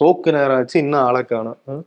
சோக்கு 0.00 0.32
நேரம் 0.32 0.56
ஆச்சு 0.56 0.80
இன்னும் 0.80 1.02
ஆளை 1.02 1.22
காணும். 1.22 1.58
ம். 1.64 1.84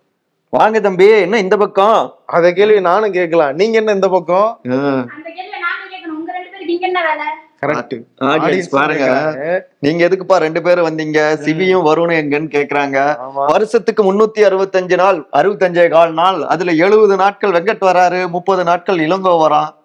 வாங்க 0.50 0.80
தம்பி 0.80 1.08
என்ன 1.20 1.40
இந்த 1.40 1.58
பக்கம்? 1.58 2.14
அத 2.26 2.52
கேள்வி 2.52 2.82
நானும் 2.82 3.12
கேட்கலாம். 3.12 3.56
நீங்க 3.56 3.78
என்ன 3.78 3.92
இந்த 3.92 4.10
பக்கம்? 4.10 4.60
அந்த 4.64 5.30
கேள்வியை 5.36 5.60
நாங்க 5.60 5.84
கேட்கணும். 5.94 6.18
உங்க 6.20 6.32
ரெண்டு 6.32 6.50
பேருக்கு 6.52 6.74
இங்க 6.74 6.88
என்ன 6.88 7.02
வேலை? 7.02 7.26
கரெக்ட் 7.66 8.02
ஆடியன்ஸ் 8.20 8.70
பாருங்க. 8.70 9.06
நீங்க 9.80 10.08
எதுக்குப்பா 10.08 10.36
ரெண்டு 10.36 10.62
பேரும் 10.62 10.88
வந்தீங்க? 10.90 11.20
சிபியும் 11.46 11.88
வருணும் 11.90 12.20
எங்கன்னு 12.22 12.52
கேக்குறாங்க. 12.58 12.98
வருஷத்துக்கு 13.34 14.14
முன்னூத்தி 14.14 14.40
அறுபத்தஞ்சு 14.40 14.96
நாள் 14.96 15.28
அறுபத்தஞ்சே 15.34 15.90
கால் 15.90 16.14
நாள். 16.14 16.44
அதுல 16.44 16.72
எழுபது 16.72 17.16
நாட்கள் 17.16 17.52
வெங்கட் 17.52 17.88
வராரு 17.90 18.30
முப்பது 18.30 18.64
நாட்கள் 18.64 18.98
இளங்கோ 18.98 19.36
வரான். 19.46 19.76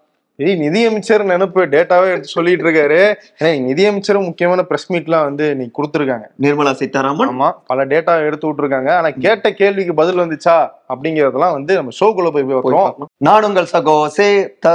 ஏய் 0.45 0.59
நிதியமைச்சர் 0.62 1.22
நினைப்பு 1.30 1.61
டேட்டாவே 1.72 2.06
எடுத்து 2.12 2.34
சொல்லிட்டு 2.36 2.64
இருக்காரு 2.66 3.00
ஏன்னா 3.38 3.50
நிதியமைச்சரும் 3.68 4.29
முக்கியமான 4.29 4.61
பிரஸ் 4.68 4.88
மீட்லாம் 4.93 5.26
வந்து 5.29 5.46
நீ 5.58 5.64
கொடுத்துருக்காங்க. 5.79 6.26
நிர்மலா 6.45 6.72
சீதாராமன்? 6.80 7.32
ஆமா 7.34 7.48
பல 7.70 7.84
டேட்டா 7.93 8.12
எடுத்து 8.29 8.46
விட்டுருக்காங்க. 8.48 8.90
ஆனா 8.98 9.11
கேட்ட 9.25 9.52
கேள்விக்கு 9.61 9.94
பதில் 10.00 10.22
வந்துச்சா? 10.22 10.57
அப்படிங்கறதெல்லாம் 10.93 11.57
வந்து 11.58 11.75
நம்ம 11.81 11.94
ஷோக்குள்ள 12.00 12.31
போய் 12.36 12.46
பார்க்கலாம். 12.53 13.11
நான் 13.29 13.46
உங்கள் 13.48 13.70
சகோ 13.75 13.96
சே 14.17 14.29
த 14.67 14.70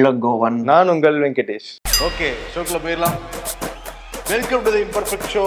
இளங்கோவன். 0.00 0.58
நான் 0.70 0.92
உங்கள் 0.94 1.18
வெங்கடேஷ். 1.24 1.70
ஓகே 2.08 2.28
ஷோக்குள்ள 2.52 2.80
போயிடலாம். 2.86 3.16
Welcome 4.34 4.64
to 4.68 4.72
the 4.76 4.82
imperfect 4.88 5.32
show 5.34 5.46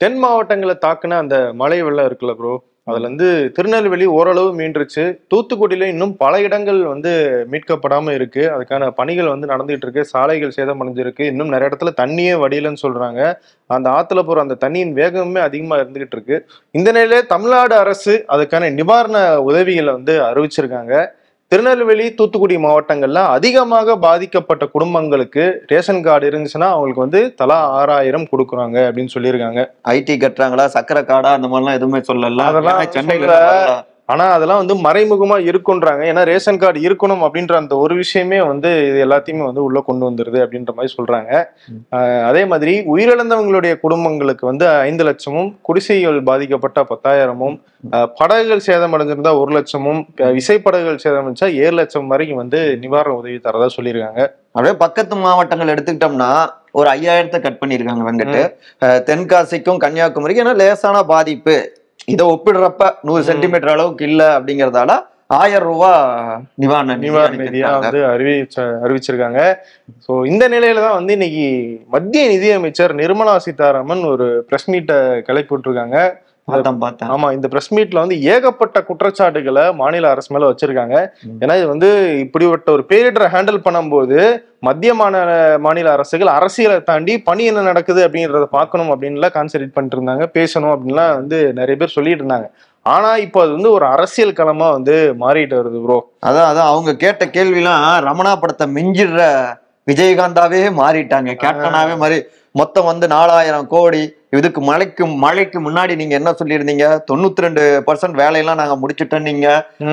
தென் 0.00 0.20
மாவட்டங்களை 0.22 0.76
தாக்குன 0.86 1.18
அந்த 1.24 1.36
மழை 1.60 1.80
வெள்ளம் 1.86 2.08
இருக்குல்ல 2.08 2.32
ப்ரோ 2.38 2.54
அதுல 2.86 3.04
இருந்து 3.04 3.50
திருநெல்வேலி 3.54 4.06
ஓரளவு 4.06 4.58
மீண்டுருச்சு. 4.58 5.04
தூத்துக்குடியில 5.34 5.84
இன்னும் 5.84 6.16
பல 6.16 6.40
இடங்கள் 6.40 6.80
வந்து 6.84 7.12
மீட்கப்படாம 7.50 8.14
இருக்கு. 8.14 8.42
அதுக்கான 8.54 8.90
பணிகள் 8.90 9.26
வந்து 9.26 9.46
நடந்துட்டு 9.46 9.82
இருக்கு. 9.82 10.04
சாலைகள் 10.04 10.52
சேதமடைஞ்சிருக்கு 10.56 11.22
இன்னும் 11.22 11.48
நிறைய 11.48 11.68
இடத்துல 11.68 11.92
தண்ணியே 12.00 12.34
வடியலன்னு 12.42 12.82
சொல்றாங்க. 12.82 13.20
அந்த 13.66 13.90
ஆத்துல 13.90 14.22
போற 14.22 14.40
அந்த 14.40 14.56
தண்ணியின் 14.60 14.92
வேகமே 14.92 15.40
அதிகமா 15.40 15.76
இருந்துகிட்டு 15.76 16.16
இருக்கு. 16.16 16.46
இந்த 16.70 16.92
நிலையில 16.92 17.26
தமிழ்நாடு 17.26 17.74
அரசு 17.74 18.24
அதுக்கான 18.28 18.72
நிவாரண 18.72 19.42
உதவிகளை 19.42 19.92
வந்து 19.92 20.20
அறிவிச்சிருக்காங்க. 20.20 20.94
திருநெல்வேலி 21.54 22.14
தூத்துக்குடி 22.14 22.56
மாவட்டங்கள்ல 22.56 23.20
அதிகமாக 23.34 23.96
பாதிக்கப்பட்ட 23.96 24.64
குடும்பங்களுக்கு 24.66 25.42
ரேஷன் 25.72 26.00
கார்டு 26.06 26.30
இருந்துச்சுன்னா 26.30 26.68
அவங்களுக்கு 26.74 27.04
வந்து 27.04 27.20
தலா 27.40 27.58
ஆறாயிரம் 27.80 28.26
கொடுக்குறாங்க 28.32 28.76
அப்படின்னு 28.86 29.12
சொல்லியிருக்காங்க. 29.14 29.62
ஐடி 29.92 30.14
கட்டுறாங்களா? 30.24 30.64
சக்கரை 30.76 31.02
காடா 31.10 31.32
அந்த 31.38 31.48
மாதிரிலாம் 31.52 31.78
எதுவுமே 31.78 32.00
சொல்லல. 32.08 32.46
அதெல்லாம் 32.50 32.80
சென்னையில. 32.96 33.36
ஆனா 34.08 34.24
அதெல்லாம் 34.28 34.60
வந்து 34.60 34.74
மறைமுகமா 34.86 35.36
இருக்குன்றாங்க 35.48 36.02
ஏன்னா 36.08 36.22
ரேஷன் 36.24 36.58
கார்டு 36.58 36.80
இருக்கணும் 36.80 37.22
அப்படின்ற 37.26 37.52
அந்த 37.60 37.76
ஒரு 37.76 37.94
விஷயமே 37.94 38.38
வந்து 38.42 38.70
இது 38.88 38.98
எல்லாத்தையுமே 39.06 39.44
வந்து 39.44 39.62
உள்ள 39.64 39.80
கொண்டு 39.80 40.04
வந்துருது 40.08 40.38
அப்படின்ற 40.44 40.72
மாதிரி 40.74 40.94
சொல்றாங்க. 40.96 41.30
அதே 42.28 42.44
மாதிரி 42.44 42.74
உயிரிழந்தவங்களுடைய 42.94 43.80
குடும்பங்களுக்கு 43.80 44.46
வந்து 44.46 44.68
ஐந்து 44.88 45.04
லட்சமும் 45.04 45.48
குடிசைகள் 45.60 46.18
பாதிக்கப்பட்ட 46.22 46.84
பத்தாயிரமும் 46.84 47.56
படகுகள் 48.18 48.66
சேதமடைஞ்சிருந்தா 48.66 49.32
ஒரு 49.40 49.52
லட்சமும் 49.56 50.00
விசைப்படகுகள் 50.38 51.02
சேதமடைஞ்சா 51.04 51.48
ஏழு 51.64 51.76
லட்சம் 51.80 52.08
வரைக்கும் 52.08 52.42
வந்து 52.42 52.60
நிவாரண 52.82 53.14
உதவி 53.14 53.38
தரதா 53.46 53.68
சொல்லியிருக்காங்க. 53.76 54.20
அப்படியே 54.52 54.76
பக்கத்து 54.76 55.16
மாவட்டங்கள் 55.16 55.72
எடுத்துக்கிட்டோம்னா 55.74 56.30
ஒரு 56.72 56.90
ஐயாயிரத்தை 56.90 57.40
கட் 57.40 57.60
பண்ணிருக்காங்க 57.62 58.04
வெங்கட் 58.08 58.36
அஹ் 58.82 59.00
தென்காசிக்கும் 59.08 59.82
கன்னியாகுமரிக்கும் 59.84 60.44
ஏன்னா 60.46 60.56
லேசான 60.56 61.02
பாதிப்பு. 61.04 61.56
இதை 62.08 62.24
ஒப்பிடுறப்ப 62.26 62.84
நூறு 63.08 63.22
சென்டிமீட்டர் 63.28 63.74
அளவுக்கு 63.74 64.04
இல்ல 64.10 64.22
அப்படிங்கறதால 64.36 64.92
ஆயிரம் 65.36 65.66
ரூபாய் 65.68 66.00
நிவாரண 66.62 66.94
நிவாரண 67.04 67.36
நிதியா. 67.42 67.68
வந்து 67.76 68.00
அறிவிச்ச 68.10 68.56
அறிவிச்சிருக்காங்க. 68.84 69.40
ஸோ 70.04 70.12
இந்த 70.30 70.44
நிலையில 70.54 70.82
தான் 70.86 70.98
வந்து 70.98 71.12
இன்னைக்கு 71.18 71.46
மத்திய 71.94 72.24
நிதியமைச்சர் 72.32 72.92
நிர்மலா 73.00 73.36
சீதாராமன் 73.46 74.02
ஒரு 74.12 74.26
பிரஸ் 74.48 74.68
மீட்டை 74.72 74.98
கிளப்பி 75.28 75.52
விட்டுருக்காங்க 75.54 75.98
ஆமா 77.14 77.28
இந்த 77.36 77.46
பிரஸ் 77.52 77.70
மீட்ல 77.76 78.02
வந்து 78.02 78.16
ஏகப்பட்ட 78.32 78.78
குற்றச்சாட்டுகளை 78.88 79.64
மாநில 79.78 80.10
அரசு 80.14 80.32
மேல 80.34 80.48
வச்சிருக்காங்க. 80.50 80.96
ஏன்னா 81.42 81.54
இது 81.60 81.68
வந்து 81.72 81.88
இப்படிப்பட்ட 82.24 82.68
ஒரு 82.76 82.84
பேரிடரை 82.90 83.28
ஹேண்டில் 83.34 83.64
பண்ணும்போது 83.66 84.18
மத்திய 84.68 84.92
மாநில 84.94 85.30
மாநில 85.58 85.88
அரசுகள் 85.96 86.30
அரசியலை 86.36 86.76
தாண்டி 86.82 87.14
பணி 87.28 87.44
என்ன 87.50 87.64
நடக்குது 87.70 88.02
அப்படின்றத 88.06 88.46
பார்க்கணும் 88.58 88.92
அப்படின்லாம் 88.94 89.34
கான்சென்ட்ரேட் 89.36 89.74
பண்ணிட்டு 89.76 89.98
இருந்தாங்க. 89.98 90.26
பேசணும் 90.38 90.74
அப்படின்லாம் 90.74 91.12
வந்து 91.20 91.40
நிறைய 91.60 91.76
பேர் 91.76 91.96
சொல்லிட்டு 91.96 92.22
இருந்தாங்க. 92.22 92.48
ஆனா 92.86 93.10
இப்போ 93.26 93.38
அது 93.44 93.52
வந்து 93.56 93.70
ஒரு 93.76 93.84
அரசியல் 93.94 94.38
களமா 94.38 94.66
வந்து 94.76 94.94
மாறிட்டு 95.22 95.58
வருது 95.60 95.78
ப்ரோ 95.84 95.98
அதான் 96.28 96.48
அதான். 96.50 96.70
அவங்க 96.72 96.90
கேட்ட 97.04 97.24
கேள்விலாம் 97.36 97.84
ரமணா 98.08 98.32
படத்தை 98.42 98.66
மிஞ்சிடுற 98.76 99.22
விஜயகாந்தாவே 99.90 100.60
மாறிட்டாங்க. 100.82 101.30
கேப்டனாவே 101.42 101.94
மாறி 102.02 102.18
மொத்தம் 102.60 102.88
வந்து 102.88 103.06
நாலாயிரம் 103.14 103.66
கோடி. 103.72 104.02
இதுக்கு 104.38 104.60
மழைக்கு 104.68 105.04
மழைக்கு 105.24 105.58
முன்னாடி 105.64 105.92
நீங்க 106.00 106.14
என்ன 106.18 106.30
சொல்லியிருந்தீங்க? 106.38 106.86
தொண்ணூத்தி 107.08 107.44
ரெண்டு 107.44 107.62
பர்சன்ட் 107.88 108.16
வேலையெல்லாம் 108.20 108.60
நாங்க 108.60 108.76
முடிச்சுட்டோம் 108.82 109.28
நீங்க. 109.30 109.48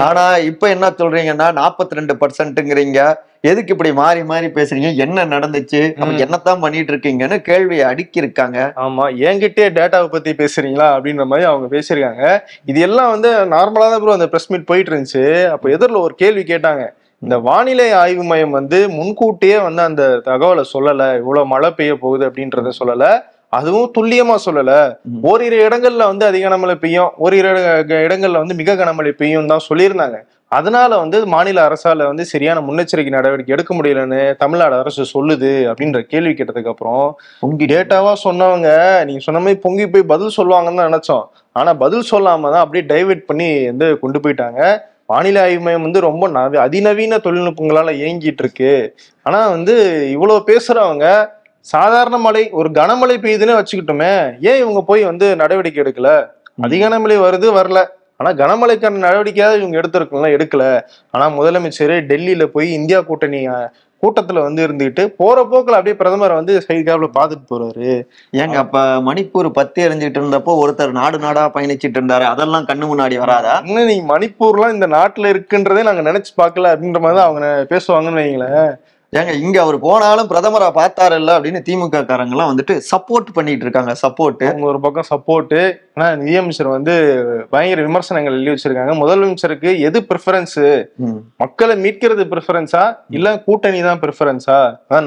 ஆனா 0.07 0.23
இப்ப 0.51 0.69
என்ன 0.75 0.89
சொல்றீங்கன்னா 1.01 1.47
நாற்பத்தி 1.59 1.99
ரெண்டு 1.99 2.15
பர்சன்ட்ங்கிறீங்க 2.21 3.01
எதுக்கு 3.49 3.73
இப்படி 3.73 3.91
மாறி 3.99 4.21
மாறி 4.31 4.47
பேசுறீங்க? 4.57 4.89
என்ன 5.05 5.25
நடந்துச்சு. 5.33 5.81
என்னத்தான் 6.23 6.63
பண்ணிட்டு 6.63 6.91
இருக்கீங்கன்னு 6.93 7.37
கேள்வியை 7.49 7.85
அடுக்கி 7.91 8.23
இருக்காங்க 8.23 8.57
ஆமா 8.85 9.05
என்கிட்டயே 9.29 9.69
டேட்டாவை 9.77 10.09
பத்தி 10.15 10.31
பேசுறீங்களா? 10.41 10.87
அப்படின்ற 10.95 11.25
மாதிரி 11.31 11.47
அவங்க 11.51 11.67
பேசியிருக்காங்க. 11.75 12.25
இது 12.71 12.79
எல்லாம் 12.87 13.13
வந்து 13.15 13.31
நார்மலா 13.55 13.87
தான் 13.93 14.03
ப்ரோ 14.03 14.17
அந்த 14.17 14.29
பிரஸ் 14.33 14.51
மீட் 14.53 14.69
போயிட்டு 14.71 14.91
இருந்துச்சு 14.93 15.25
அப்போ 15.55 15.69
எதிரில் 15.77 16.05
ஒரு 16.07 16.15
கேள்வி 16.23 16.43
கேட்டாங்க. 16.53 16.85
இந்த 17.21 17.37
வானிலை 17.37 17.91
ஆய்வு 17.91 18.23
மையம் 18.23 18.49
வந்து 18.49 18.89
முன்கூட்டியே 18.89 19.59
வந்து 19.59 19.81
அந்த 19.81 20.21
தகவலை 20.25 20.63
சொல்லல 20.73 21.17
இவ்வளவு 21.17 21.45
மழை 21.45 21.71
பெய்ய 21.71 21.95
போகுது 21.95 22.29
அப்படின்றத 22.29 22.69
சொல்லல. 22.79 23.21
அதுவும் 23.49 23.91
துல்லியமா 23.97 24.35
சொல்லல. 24.45 24.95
ஓரிரு 25.21 25.67
இடங்கள்ல 25.67 25.97
வந்து 25.97 26.25
அதிக 26.25 26.49
கனமழை 26.49 26.75
பெய்யும் 26.75 27.11
ஓரிரு 27.17 27.49
இட- 27.49 27.83
இடங்கள்ல 28.07 28.31
வந்து 28.31 28.55
மிக 28.55 28.75
கனமழை 28.75 29.09
பெய்யும் 29.11 29.47
தான் 29.47 29.59
சொல்லியிருந்தாங்க. 29.69 30.17
அதனால 30.47 30.97
வந்து 30.97 31.25
மாநில 31.25 31.67
அரசால 31.67 32.05
வந்து 32.05 32.25
சரியான 32.25 32.61
முன்னெச்சரிக்கை 32.61 33.09
நடவடிக்கை 33.09 33.55
எடுக்க 33.55 33.75
முடியலன்னு 33.75 34.35
தமிழ்நாடு 34.35 34.75
அரசு 34.75 35.05
சொல்லுது 35.13 35.73
அப்படின்ற 35.73 35.99
கேள்வி 36.01 36.33
கேட்டதுக்கு 36.33 36.67
அப்புறம் 36.67 37.17
பொங்கி 37.39 37.65
டேட்டாவா 37.65 38.13
சொன்னவங்க 38.23 38.69
நீங்க 39.05 39.19
சொன்ன 39.19 39.39
மாதிரி 39.39 39.59
பொங்கி 39.59 39.89
போய் 39.89 40.03
பதில் 40.03 40.35
சொல்லுவாங்கன்னு 40.37 40.75
தான் 40.75 40.93
நினைச்சோம். 40.93 41.25
ஆனா 41.51 41.73
பதில் 41.73 42.09
சொல்லாம 42.11 42.41
தான் 42.41 42.63
அப்படியே 42.65 42.85
டைவர்ட் 42.85 43.25
பண்ணி 43.25 43.65
வந்து 43.65 43.99
கொண்டு 43.99 44.19
போயிட்டாங்க. 44.19 44.89
வானிலை 45.11 45.41
ஆய்வு 45.41 45.61
மையம் 45.61 45.81
வந்து 45.81 45.99
ரொம்ப 45.99 46.27
நவ- 46.27 46.59
அதிநவீன 46.59 47.17
தொழில்நுட்பங்களால 47.17 47.93
இயங்கிட்டு 47.95 48.39
இருக்கு 48.39 48.73
ஆனா 49.25 49.47
வந்து 49.47 49.75
இவ்வளவு 50.11 50.43
பேசுறவங்க 50.47 51.05
சாதாரண 51.65 52.17
மழை 52.17 52.49
ஒரு 52.51 52.69
கனமழை 52.69 53.15
பெய்யுதுன்னு 53.17 53.57
வச்சுக்கிட்டோமே 53.57 54.13
ஏன் 54.41 54.59
இவங்க 54.59 54.81
போய் 54.81 55.03
வந்து 55.03 55.35
நடவடிக்கை 55.35 55.83
எடுக்கல? 55.83 56.09
அதிக 56.61 56.87
கனமழை 56.87 57.17
வருது 57.19 57.47
வரல. 57.57 57.79
ஆனா 58.19 58.31
கனமழைக்கான 58.33 59.01
நடவடிக்கையாவது 59.01 59.57
இவங்க 59.57 59.79
எடுத்திருக்கலாம் 59.79 60.35
எடுக்கல. 60.35 60.63
ஆனா 61.11 61.39
முதலமைச்சர் 61.39 61.93
டெல்லியில 62.09 62.45
போய் 62.45 62.73
இந்தியா 62.73 63.01
கூட்டணி 63.01 63.39
கூட்டத்துல 64.01 64.41
வந்து 64.45 64.61
இருந்துகிட்டு 64.67 65.03
போற 65.21 65.37
போக்குல 65.51 65.77
அப்படியே 65.79 65.97
பிரதமரை 66.01 66.35
வந்து 66.39 66.53
சைடுக்காப்ல 66.67 67.09
பாத்துட்டு 67.17 67.45
போறாரு. 67.53 67.89
ஏங்க 68.41 68.57
அப்ப 68.63 68.85
மணிப்பூர் 69.09 69.49
பத்தி 69.59 69.85
எறிஞ்சிட்டு 69.87 70.21
இருந்தப்போ 70.21 70.53
ஒருத்தர் 70.63 70.97
நாடு 71.01 71.19
நாடா 71.25 71.43
பயணிச்சிட்டு 71.55 71.99
இருந்தாரு. 71.99 72.27
அதெல்லாம் 72.33 72.69
கண்ணு 72.71 72.91
முன்னாடி 72.91 73.17
வராதா? 73.23 73.55
இன்னும் 73.67 73.91
நீங்க 73.91 74.07
மணிப்பூர்லாம் 74.13 74.75
இந்த 74.77 74.89
நாட்டுல 74.97 75.31
இருக்குன்றதே 75.33 75.83
நாங்க 75.89 76.05
நினைச்சு 76.11 76.33
பார்க்கல 76.41 76.71
அப்படின்ற 76.73 77.01
மாதிரி 77.05 77.19
தான் 77.19 77.29
அவங்க 77.29 77.67
பேசுவாங்கன்னு 77.73 78.23
வைங்களேன். 78.23 78.71
ஏங்க 79.13 79.31
இங்க 79.37 79.57
அவர் 79.61 79.75
போனாலும் 79.79 80.27
பிரதமரை 80.29 80.67
பார்த்தாரு 80.75 81.15
இல்ல 81.19 81.31
அப்படின்னு 81.37 81.59
திமுக 81.65 82.01
காரங்க 82.03 82.35
எல்லாம் 82.35 82.51
வந்துட்டு 82.51 82.75
சப்போர்ட் 82.85 83.29
பண்ணிட்டு 83.33 83.65
இருக்காங்க 83.65 83.93
சப்போர்ட் 84.01 84.43
அவங்க 84.45 84.65
ஒரு 84.65 84.79
பக்கம் 84.79 85.07
சப்போர்ட் 85.09 85.55
ஆனா 85.95 86.07
நிதியமைச்சர் 86.21 86.69
வந்து 86.69 86.93
பயங்கர 87.49 87.81
விமர்சனங்கள் 87.81 88.37
எழுதி 88.37 88.53
வச்சிருக்காங்க. 88.53 88.93
முதலமைச்சருக்கு 89.01 89.71
எது 89.87 90.01
ப்ரிஃபரன்ஸ் 90.09 90.55
மக்களை 91.39 91.75
மீட்கிறது 91.77 92.25
ப்ரிஃபரன்ஸா 92.31 92.83
இல்ல 93.09 93.33
கூட்டணி 93.41 93.81
தான் 93.81 94.01
ப்ரிஃபரன்ஸா 94.03 94.59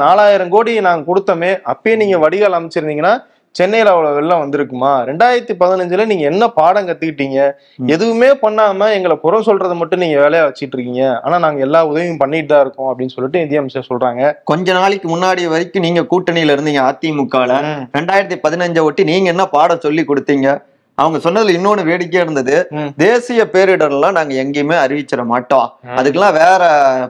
நாலாயிரம் 0.02 0.52
கோடி 0.54 0.74
நாங்க 0.80 1.08
கொடுத்தோமே 1.10 1.52
அப்பயே 1.66 1.96
நீங்க 1.96 2.18
வடிகால் 2.18 2.58
அமைச்சிருந்தீங்கன்னா 2.58 3.14
சென்னையில 3.54 3.90
அவ்வளவு 3.90 4.14
வெள்ளம் 4.14 4.40
வந்திருக்குமா? 4.42 4.92
ரெண்டாயிரத்தி 5.08 5.54
பதினஞ்சுல 5.60 6.06
நீங்க 6.06 6.24
என்ன 6.24 6.48
பாடம் 6.48 6.88
கத்துக்கிட்டீங்க? 6.88 7.52
ம். 7.76 7.88
எதுவுமே 7.88 8.26
பண்ணாம 8.26 8.92
எங்களை 8.92 9.16
குறம் 9.16 9.42
சொல்றதை 9.42 9.74
மட்டும் 9.74 9.98
நீங்க 9.98 10.18
வேலையா 10.20 10.44
வச்சிட்டு 10.44 10.74
இருக்கீங்க. 10.78 11.20
ஆனா 11.20 11.38
நாங்க 11.38 11.60
எல்லா 11.60 11.86
உதவியும் 11.86 12.16
பண்ணிட்டு 12.16 12.46
தான் 12.46 12.60
இருக்கோம் 12.60 12.88
அப்படின்னு 12.88 13.08
சொல்லிட்டு 13.08 13.40
நிதியமைச்சர் 13.40 13.86
சொல்றாங்க. 13.88 14.32
கொஞ்ச 14.44 14.72
நாளைக்கு 14.72 15.16
முன்னாடி 15.16 15.48
வரைக்கும் 15.48 15.82
நீங்க 15.82 16.00
கூட்டணியில 16.00 16.56
இருந்தீங்க 16.56 16.82
அதிமுகல. 16.90 17.52
ரெண்டாயிரத்தி 17.92 18.36
பதினஞ்சை 18.48 18.80
ஒட்டி 18.80 19.04
நீங்க 19.04 19.28
என்ன 19.28 19.46
பாடம் 19.46 19.80
சொல்லி 19.80 20.04
கொடுத்தீங்க? 20.08 20.62
அவங்க 20.94 21.30
சொன்னதுல 21.30 21.54
இன்னொன்னு 21.54 21.84
வேடிக்கையா 21.84 22.28
இருந்தது. 22.28 22.68
தேசிய 22.96 23.46
பேரிடர்லாம் 23.52 24.12
நாங்க 24.12 24.34
எங்கேயுமே 24.34 24.76
அறிவிச்சிட 24.84 25.24
மாட்டோம். 25.24 25.72
அதுக்கெல்லாம் 25.96 26.32
வேற 26.32 26.62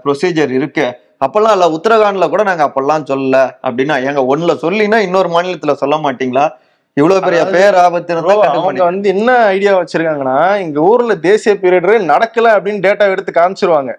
ப்ரொசீஜர் 0.04 0.50
இருக்கு. 0.50 0.86
அப்பெல்லாம் 1.20 1.52
இல்ல 1.52 1.70
உத்தரகாண்ட்ல 1.70 2.28
கூட 2.28 2.42
நாங்க 2.42 2.68
அப்பெல்லாம் 2.68 3.04
சொல்லல 3.04 3.36
அப்படின்னா 3.62 4.04
எங்க 4.04 4.20
ஒண்ணுல 4.26 4.52
சொல்லினா 4.62 4.98
இன்னொரு 4.98 5.28
மாநிலத்துல 5.28 5.72
சொல்ல 5.74 5.96
மாட்டீங்களா? 5.96 6.44
இவ்வளவு 6.96 7.20
பெரிய 7.20 7.40
அவங்க 8.40 8.44
கண்டுபிடி- 8.46 8.84
வந்து 8.84 9.08
என்ன 9.08 9.30
ஐடியா 9.46 9.72
வச்சிருக்காங்கன்னா 9.74 10.36
எங்க 10.60 10.80
ஊர்ல 10.82 11.14
தேசிய 11.20 11.54
பீரியடரே 11.54 11.98
நடக்கல 12.06 12.52
அப்படின்னு 12.56 12.80
டேட்டா 12.80 13.10
எடுத்து 13.10 13.32
காமிச்சிருவாங்க. 13.32 13.92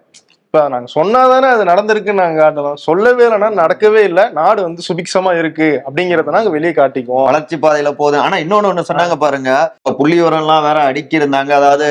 நாங்கள் 0.74 0.94
சொன்னா 0.96 1.22
தானே 1.32 1.48
அது 1.56 1.64
நடந்திருக்குன்னு 1.70 2.24
நாங்க 2.24 2.40
காட்டலாம் 2.42 2.80
சொல்லவே 2.88 3.24
இல்லைன்னா 3.28 3.50
நடக்கவே 3.62 4.02
இல்லை. 4.10 4.24
நாடு 4.40 4.60
வந்து 4.68 4.86
சுபிக்ஷமா 4.88 5.32
இருக்கு 5.42 5.70
அப்படிங்கிறத 5.86 6.36
நாங்க 6.36 6.52
வெளியே 6.56 6.74
காட்டிக்குவோம். 6.80 7.28
வளர்ச்சி 7.30 7.58
பாதையில் 7.64 7.98
போகுது. 8.02 8.18
ஆனால் 8.26 8.44
இன்னொன்னு 8.46 8.70
ஒண்ணு 8.72 8.90
சொன்னாங்க 8.90 9.18
பாருங்க. 9.24 9.52
புள்ளி 10.00 10.18
எல்லாம் 10.42 10.66
வேற 10.68 10.80
அடிக்கிருந்தாங்க. 10.90 11.52
அதாவது 11.60 11.88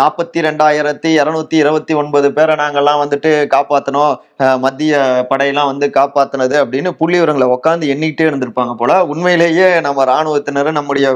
நாற்பத்தி 0.00 0.46
ரெண்டாயிரத்தி 0.48 1.10
இரநூத்தி 1.20 1.56
இருபத்தி 1.64 1.94
ஒன்பது 2.02 2.30
பேரை 2.38 2.56
நாங்கள்லாம் 2.62 3.02
வந்துட்டு 3.04 3.32
காப்பாற்றணும் 3.54 4.14
மத்திய 4.64 5.02
படையெல்லாம் 5.30 5.70
வந்து 5.72 5.86
காப்பாத்துனது 5.98 6.56
அப்படின்னு 6.62 6.92
புள்ளி 7.00 7.16
விவரங்களை 7.18 7.48
உட்காந்து 7.56 7.90
எண்ணிக்கிட்டே 7.94 8.28
இருந்திருப்பாங்க 8.30 8.74
போல. 8.80 8.92
உண்மையிலேயே 9.12 9.68
நம்ம 9.86 10.04
ராணுவத்தினர் 10.12 10.70
நம்முடைய 10.78 11.06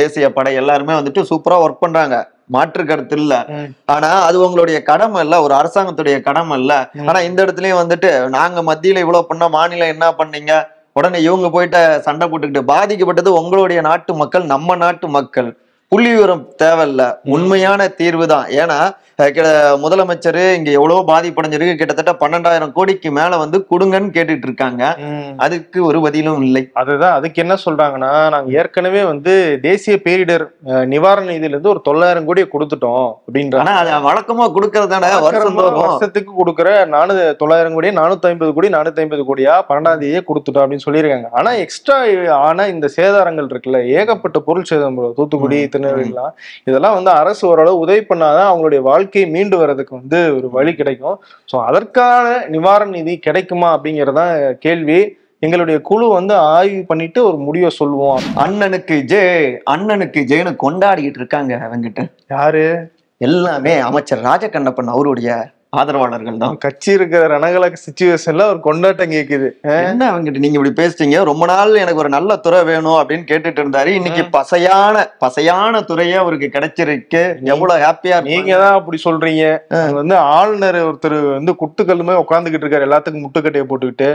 தேசிய 0.00 0.28
படை 0.38 0.52
எல்லாருமே 0.62 0.94
வந்துட்டு 1.00 1.28
சூப்பராக 1.30 1.64
ஒர்க் 1.66 1.84
பண்ணுறாங்க 1.84 2.18
மாற்று 2.52 2.82
கருத்து 2.84 3.16
இல்ல. 3.20 3.34
ஆனா 3.94 4.10
அது 4.26 4.36
உங்களுடைய 4.44 4.78
கடமை 4.88 5.20
இல்ல 5.24 5.36
ஒரு 5.44 5.54
அரசாங்கத்துடைய 5.54 6.16
கடமை 6.22 6.56
இல்ல. 6.60 6.72
ஆனா 7.06 7.20
இந்த 7.28 7.38
இடத்துலயும் 7.44 7.80
வந்துட்டு 7.80 8.08
நாங்க 8.36 8.62
மத்தியில 8.68 9.02
இவ்வளவு 9.04 9.28
பண்ணா 9.28 9.48
மாநிலம் 9.56 9.92
என்ன 9.94 10.08
பண்ணீங்க 10.18 10.54
உடனே 10.96 11.18
இவங்க 11.22 11.48
போயிட்டு 11.50 11.78
சண்டை 12.06 12.24
போட்டுக்கிட்டு 12.26 12.70
பாதிக்கப்பட்டது 12.70 13.30
உங்களுடைய 13.38 13.80
நாட்டு 13.86 14.12
மக்கள் 14.18 14.44
நம்ம 14.50 14.74
நாட்டு 14.80 15.06
மக்கள் 15.14 15.48
புள்ளி 15.92 16.10
விவரம் 16.16 16.44
தேவையில்ல. 16.62 17.02
உண்மையான 17.36 17.88
தீர்வு 18.00 18.26
தான் 18.34 18.48
ஏன்னா 18.62 18.80
முதலமைச்சர் 19.82 20.38
இங்க 20.58 20.70
எவ்வளவு 20.76 21.00
பாதிப்படைஞ்சிருக்கு. 21.10 21.74
கிட்டத்தட்ட 21.80 22.12
பன்னெண்டாயிரம் 22.22 22.72
கோடிக்கு 22.76 23.08
மேல 23.18 23.36
வந்து 23.42 23.58
கொடுங்கன்னு 23.70 24.08
கேட்டுட்டு 24.14 24.46
இருக்காங்க. 24.48 24.82
அதுக்கு 25.44 25.78
ஒரு 25.88 25.98
பதிலும் 26.04 26.40
இல்லை. 26.46 26.62
அதுதான். 26.80 27.16
அதுக்கு 27.18 27.42
என்ன 27.44 27.54
சொல்றாங்கன்னா 27.64 28.12
நாங்க 28.34 28.56
ஏற்கனவே 28.60 29.02
வந்து 29.10 29.32
தேசிய 29.66 29.96
பேரிடர் 30.06 30.44
நிவாரண 30.92 31.26
நிதியில 31.34 31.54
இருந்து 31.56 31.72
ஒரு 31.74 31.82
தொள்ளாயிரம் 31.88 32.26
கோடியை 32.30 32.46
கொடுத்துட்டோம் 32.54 33.06
அப்படின்றாங்க 33.26 33.64
ஆனா 33.64 33.74
அது 33.82 33.92
வழக்கமா 34.08 34.46
கொடுக்கறதான? 34.56 35.10
வருஷத்துக்கு 35.82 36.32
கொடுக்குற 36.40 36.72
நானூ 36.94 37.14
தொள்ளாயிரம் 37.42 37.76
கோடி 37.78 37.92
நானூத்தி 38.00 38.30
ஐம்பது 38.32 38.50
கோடி 38.58 38.70
நானூத்தி 38.76 39.04
ஐம்பது 39.04 39.28
கோடியா 39.30 39.54
பன்னெண்டாம் 39.68 40.02
தேதியே 40.02 40.24
கொடுத்துட்டோம் 40.30 40.64
அப்படின்னு 40.64 40.86
சொல்லியிருக்காங்க. 40.86 41.30
ஆனா 41.40 41.52
எக்ஸ்ட்ரா 41.66 41.98
ஆன 42.48 42.68
இந்த 42.74 42.90
சேதாரங்கள் 42.96 43.50
இருக்குல்ல 43.52 43.84
ஏகப்பட்ட 44.00 44.40
பொருள் 44.48 44.68
சேதம். 44.72 44.98
தூத்துக்குடி 45.20 45.60
ம், 45.82 45.84
திருநெல்வேலிலாம் 45.84 46.32
இதெல்லாம் 46.64 46.94
வந்து 46.94 47.10
அரசு 47.10 47.48
ஓரளவு 47.48 47.78
உதவி 47.78 47.98
பண்ணாதான் 47.98 48.50
அவங்களுடைய 48.52 48.80
வாழ்க்கை 48.80 49.26
மீண்டு 49.26 49.58
வர்றதுக்கு 49.58 49.96
வந்து 49.96 50.36
ஒரு 50.36 50.50
வழி 50.50 50.74
கிடைக்கும். 50.74 51.22
ஸோ 51.52 51.64
அதற்கான 51.64 52.46
நிவாரண 52.48 52.90
நிதி 52.90 53.18
கிடைக்குமா 53.18 53.78
அப்படிங்கறதான் 53.78 54.54
கேள்வி. 54.58 55.20
எங்களுடைய 55.38 55.80
குழு 55.80 56.08
வந்து 56.08 56.34
ஆய்வு 56.34 56.84
பண்ணிட்டு 56.84 57.24
ஒரு 57.24 57.36
முடிவை 57.36 57.70
சொல்லுவோம். 57.70 58.20
அண்ணனுக்கு 58.36 59.02
ஜெய் 59.06 59.58
அண்ணனுக்கு 59.70 60.20
ஜெயனு 60.28 60.56
கொண்டாடிக்கிட்டு 60.62 61.20
இருக்காங்க 61.22 61.54
அவங்கிட்ட. 61.56 62.12
யாரு? 62.30 62.92
எல்லாமே 63.18 63.78
அமைச்சர் 63.78 64.22
ராஜகண்ணப்பன் 64.22 64.84
அவருடைய 64.84 65.50
ஆதரவாளர்கள் 65.80 66.40
தான். 66.40 66.56
கட்சி 66.62 66.90
இருக்கிற 66.96 67.20
ரணகலக 67.32 67.76
சுச்சுவேஷன்ல 67.84 68.46
ஒரு 68.52 68.58
கொண்டாட்டம் 68.66 69.12
கேக்குது. 69.14 69.46
என்ன 69.90 70.02
அவங்கிட்ட 70.12 70.42
நீங்க 70.44 70.58
இப்படி 70.58 70.72
பேசுறீங்க? 70.80 71.18
ரொம்ப 71.28 71.44
நாள் 71.50 71.80
எனக்கு 71.82 72.02
ஒரு 72.02 72.10
நல்ல 72.16 72.36
துறை 72.46 72.58
வேணும் 72.70 72.98
அப்படின்னு 73.00 73.24
கேட்டுட்டு 73.30 73.60
இருந்தாரு. 73.62 73.92
இன்னைக்கு 73.98 74.24
பசையான 74.38 75.04
பசையான 75.24 75.80
துறையே 75.90 76.16
அவருக்கு 76.24 76.50
கிடைச்சிருக்கு. 76.56 77.22
எவ்வளவு 77.54 77.84
ஹாப்பியா 77.84 78.18
நீங்க 78.28 78.52
தான் 78.64 78.76
அப்படி 78.80 79.00
சொல்றீங்க. 79.08 79.46
வந்து 80.00 80.16
ஆளுநர் 80.16 80.80
ஒருத்தர் 80.88 81.16
வந்து 81.38 81.54
குட்டுக்கல்லுமே 81.62 82.16
உட்காந்துக்கிட்டு 82.24 82.66
இருக்காரு. 82.66 82.88
எல்லாத்துக்கும் 82.90 83.26
முட்டுக்கட்டையை 83.26 83.66
போட்டுக்கிட்டு. 83.72 84.10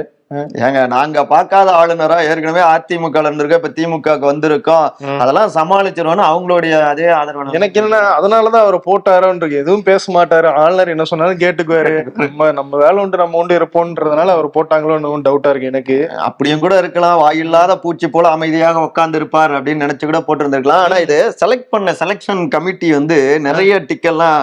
ஏங்க 0.67 0.79
நாங்க 0.93 1.19
பார்க்காத 1.25 1.69
ஆளுநரா 1.79 2.15
ஏற்கனவே 2.29 2.61
அதிமுக 2.71 3.21
இருந்திருக்கோம் 3.23 3.59
இப்ப 3.59 3.69
திமுக 3.77 4.15
வந்திருக்கோம். 4.29 4.87
அதெல்லாம் 5.23 5.53
சமாளிச்சிருவோம்னு 5.57 6.25
அவங்களுடைய 6.29 6.73
அதே 6.89 7.05
ஆதரவு 7.17 7.55
எனக்கு 7.59 7.79
என்ன 7.81 7.99
அதனாலதான் 8.17 8.65
அவர் 8.65 8.77
போட்டாரோன்றது 8.87 9.59
எதுவும் 9.61 9.85
பேச 9.89 10.13
மாட்டாரு. 10.15 10.47
ஆளுநர் 10.63 10.91
என்ன 10.93 11.05
சொன்னாலும் 11.11 11.39
கேட்டுக்குவாரு. 11.43 11.93
நம்ம 12.23 12.49
நம்ம 12.59 12.81
வேலை 12.83 12.97
உண்டு 13.03 13.21
நம்ம 13.23 13.39
உண்டு 13.41 13.55
இருப்போன்றதுனால 13.59 14.35
அவர் 14.37 14.49
போட்டாங்களோன்னு 14.57 15.23
டவுட்டா 15.29 15.53
இருக்கு 15.53 15.71
எனக்கு. 15.73 15.97
அப்படியும் 16.27 16.63
கூட 16.65 16.73
இருக்கலாம். 16.83 17.15
வாயில்லாத 17.23 17.77
பூச்சி 17.85 18.09
போல 18.17 18.33
அமைதியாக 18.37 18.83
உட்கார்ந்து 18.87 19.21
இருப்பார் 19.21 19.55
அப்படின்னு 19.59 19.85
நினைச்சு 19.85 20.11
கூட 20.11 20.21
போட்டிருந்திருக்கலாம். 20.27 20.83
ஆனா 20.87 20.99
இது 21.05 21.19
செலக்ட் 21.43 21.71
பண்ண 21.75 21.95
செலெக்ஷன் 22.01 22.43
கமிட்டி 22.57 22.89
வந்து 22.97 23.19
நிறைய 23.47 23.79
டிக்கெல்லாம் 23.91 24.37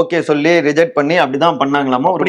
ஓகே 0.00 0.18
சொல்லி 0.32 0.54
ரிஜெக்ட் 0.68 0.98
பண்ணி 0.98 1.16
அப்படிதான் 1.22 1.62
பண்ணாங்களாமா? 1.62 2.10
ஒரு 2.16 2.26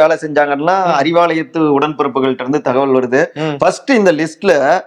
வேலை 0.00 0.14
செஞ்சாங்கன்னா 0.26 0.78
அறிவாலயத்து 1.00 1.60
உடன்பிறப்புகள்ட்ட 1.94 2.40
இருந்து 2.40 2.60
தகவல் 2.60 2.94
வருது. 2.94 3.26
ஃபர்ஸ்ட் 3.58 3.90
இந்த 3.90 4.12
லிஸ்ட்ல 4.12 4.80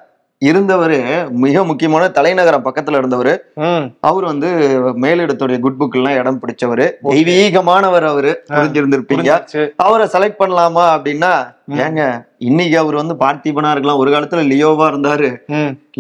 இருந்தவரு 0.46 1.30
மிக 1.30 1.64
முக்கியமான 1.64 2.08
தலைநகரம் 2.08 2.66
பக்கத்துல 2.66 2.98
இருந்தவர். 2.98 3.46
அவர் 4.02 4.24
வந்து 4.24 4.48
மேலிடத்துடைய 4.96 5.60
குட் 5.60 5.76
புக் 5.80 5.96
எல்லாம் 5.96 6.14
இடம் 6.14 6.42
பிடிச்சவரு. 6.42 6.92
தெய்வீகமானவர் 7.04 8.06
அவரு. 8.06 8.44
புரிஞ்சிருந்திருப்பீங்க. 8.50 9.72
அவரை 9.76 10.08
செலக்ட் 10.14 10.42
பண்ணலாமா 10.42 10.86
அப்படின்னா. 10.98 11.56
ஏங்க 11.86 12.02
இன்னைக்கு 12.48 12.76
அவர் 12.82 12.96
வந்து 13.00 13.16
பார்த்திபனா 13.22 13.70
இருக்கலாம் 13.74 14.02
ஒரு 14.02 14.10
காலத்துல 14.14 14.44
லியோவா 14.52 14.86
இருந்தாரு. 14.92 15.30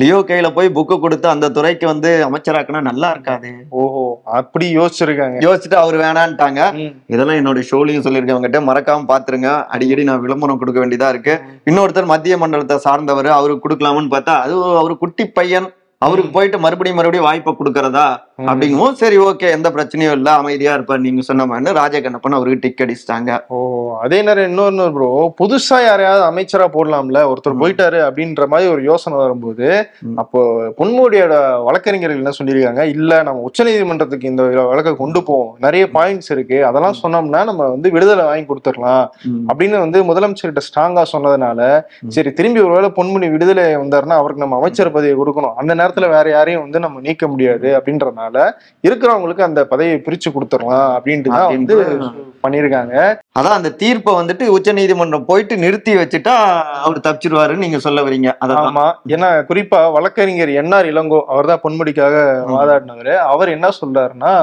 லியோ 0.01 0.17
கையில 0.29 0.47
போய் 0.57 0.69
புக்கு 0.77 0.95
கொடுத்து 0.99 1.27
அந்த 1.33 1.47
துறைக்கு 1.57 1.85
வந்து 1.91 2.09
அமைச்சராக்குனா 2.27 2.81
நல்லா 2.89 3.09
இருக்காது. 3.15 3.49
ஓஹோ 3.81 4.03
அப்படி 4.39 4.67
யோசிச்சிருக்காங்க. 4.77 5.39
யோசிச்சுட்டு 5.45 5.79
அவர் 5.83 5.97
வேணான்ட்டாங்க. 6.03 6.61
இதெல்லாம் 7.13 7.39
என்னோட 7.41 7.63
ஷோலையும் 7.71 8.05
சொல்லியிருக்கேன் 8.05 8.37
அவங்ககிட்ட 8.37 8.61
மறக்காம 8.69 9.07
பாத்துருங்க. 9.11 9.51
அடிக்கடி 9.75 10.05
நான் 10.11 10.23
விளம்பரம் 10.25 10.61
கொடுக்க 10.61 10.79
வேண்டியதா 10.83 11.09
இருக்கு. 11.15 11.35
இன்னொருத்தர் 11.71 12.11
மத்திய 12.13 12.37
மண்டலத்தை 12.43 12.77
சார்ந்தவர் 12.87 13.29
அவருக்கு 13.39 13.65
கொடுக்கலாம்னு 13.65 14.13
பார்த்தா 14.15 14.35
அது 14.45 14.55
அவரு 14.83 14.95
குட்டி 15.03 15.25
பையன். 15.39 15.69
அவருக்கு 16.05 16.31
போயிட்டு 16.37 16.57
மறுபடியும் 16.63 16.97
மறுபடியும் 17.01 17.27
வாய்ப்பை 17.27 17.53
கொடுக்கறதா. 17.59 18.07
அப்படிங்கவும் 18.45 18.97
சரி 19.01 19.17
ஓகே 19.17 19.47
எந்த 19.55 19.67
பிரச்சனையும் 19.75 20.15
இல்ல 20.17 20.29
அமைதியா 20.31 20.73
இருப்பார் 20.73 21.05
நீங்க 21.05 21.21
சொன்ன 21.21 21.45
மாதிரி 21.45 21.73
ராஜகண்ணப்பன் 21.79 22.35
அவருக்கு 22.37 22.61
டிக் 22.63 22.83
அடிச்சிட்டாங்க. 22.85 23.39
ஓ 23.47 23.57
அதே 24.05 24.21
நேரம் 24.21 24.47
இன்னொன்னு 24.49 24.85
ப்ரோ 24.95 25.09
புதுசா 25.39 25.77
யாரையாவது 25.85 26.23
அமைச்சரா 26.29 26.67
போடலாம்ல 26.75 27.21
ஒருத்தர். 27.31 27.59
போயிட்டாரு 27.61 27.99
அப்படின்ற 28.07 28.47
மாதிரி 28.47 28.71
ஒரு 28.73 28.83
யோசனை 28.83 29.17
வரும்போது. 29.17 29.67
அப்போ 30.23 30.39
பொன்முடியோட 30.79 31.63
வழக்கறிஞர்கள் 31.67 32.21
என்ன 32.21 32.33
சொல்லியிருக்காங்க? 32.39 32.83
இல்ல 32.95 33.23
நம்ம 33.23 33.41
உச்சநீதிமன்றத்துக்கு 33.49 34.31
இந்த 34.33 34.43
வழக்கை 34.71 34.95
கொண்டு 34.95 35.23
போவோம். 35.23 35.55
நிறைய 35.65 35.85
பாயிண்ட்ஸ் 35.97 36.31
இருக்கு. 36.35 36.65
அதெல்லாம் 36.65 36.99
சொன்னோம்னா 37.03 37.43
நம்ம 37.51 37.69
வந்து 37.75 37.91
விடுதலை 37.97 38.25
வாங்கி 38.29 38.47
கொடுத்துடலாம். 38.51 39.05
அப்படின்னு 39.49 39.77
வந்து 39.85 40.03
முதலமைச்சர்கிட்ட 40.11 40.65
ஸ்ட்ராங்கா 40.69 41.05
சொன்னதுனால. 41.15 41.81
சரி 42.17 42.33
திரும்பி 42.33 42.59
ஒருவேளை 42.67 42.91
பொன்முடி 42.99 43.29
விடுதலை 43.31 43.65
வந்தாருன்னா 43.83 44.19
அவருக்கு 44.21 44.45
நம்ம 44.45 44.59
அமைச்சர் 44.61 44.95
பதவியை 44.95 45.17
கொடுக்கணும். 45.23 45.55
அந்த 45.63 45.75
நேரத்துல 45.81 46.09
வேற 46.15 46.29
யாரையும் 46.29 46.65
வந்து 46.65 46.79
நம்ம 46.79 46.99
நீக்க 47.09 47.27
முடியாது 47.27 47.67
அப்படின்றதுனால 48.27 48.53
இருக்கிறவங்களுக்கு 48.83 49.41
அந்த 49.41 49.61
பதவியை 49.65 49.97
பிரிச்சு 50.07 50.29
கொடுத்துடலாம் 50.29 50.89
அப்படின்ட்டு 50.97 51.31
தான் 51.31 51.51
வந்து 51.53 51.75
பண்ணியிருக்காங்க. 52.43 52.95
அதான் 53.35 53.57
அந்த 53.57 53.69
தீர்ப்பை 53.81 54.11
வந்துட்டு 54.17 54.45
உச்ச 54.47 54.73
நீதிமன்றம் 54.73 55.25
போயிட்டு 55.25 55.55
நிறுத்தி 55.57 55.93
வச்சுட்டா 55.97 56.35
அவர் 56.83 57.05
தப்பிச்சிருவாருன்னு 57.07 57.65
நீங்க 57.65 57.79
சொல்ல 57.79 58.01
வரீங்க. 58.03 58.29
அதான். 58.43 58.61
ஆமா. 58.63 58.85
ஏன்னா 59.15 59.29
குறிப்பா 59.49 59.79
வழக்கறிஞர் 59.95 60.53
என்ஆர் 60.61 60.91
இளங்கோ 60.91 61.19
அவர் 61.27 61.51
தான் 61.51 61.63
பொன்முடிக்காக. 61.63 62.15
வாதாடினவரு. 62.53 63.15
அவர் 63.27 63.49
என்ன 63.49 63.69
சொல்றாருன்னா 63.81 64.33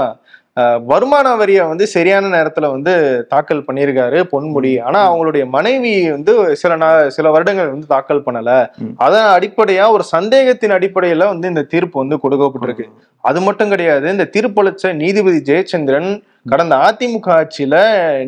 வருமான 0.91 1.29
வரியை 1.35 1.63
வந்து 1.67 1.87
சரியான 1.87 2.25
நேரத்துல 2.35 2.67
வந்து 2.71 2.93
தாக்கல் 3.29 3.65
பண்ணியிருக்காரு 3.69 4.19
பொன்முடி. 4.33 4.73
ஆனா 4.81 4.99
அவங்களுடைய 5.09 5.45
மனைவி 5.47 5.93
வந்து 6.11 6.33
சில 6.57 6.75
சில 7.17 7.31
வருடங்கள் 7.31 7.73
வந்து 7.73 7.87
தாக்கல் 7.87 8.25
பண்ணல. 8.27 8.51
அதன் 8.97 9.29
அடிப்படையா 9.37 9.91
ஒரு 9.91 10.05
சந்தேகத்தின் 10.05 10.77
அடிப்படையில 10.77 11.27
வந்து 11.33 11.49
இந்த 11.49 11.63
தீர்ப்பு 11.63 11.99
வந்து 12.03 12.19
கொடுக்கப்பட்டிருக்கு. 12.25 12.87
அது 13.25 13.41
மட்டும் 13.41 13.69
கிடையாது 13.69 14.07
இந்த 14.11 14.29
தீர்ப்பளிச்ச 14.37 14.93
நீதிபதி 15.03 15.41
ஜெயச்சந்திரன் 15.51 16.09
கடந்த 16.53 16.75
அதிமுக 16.87 17.29
ஆட்சியில 17.39 17.77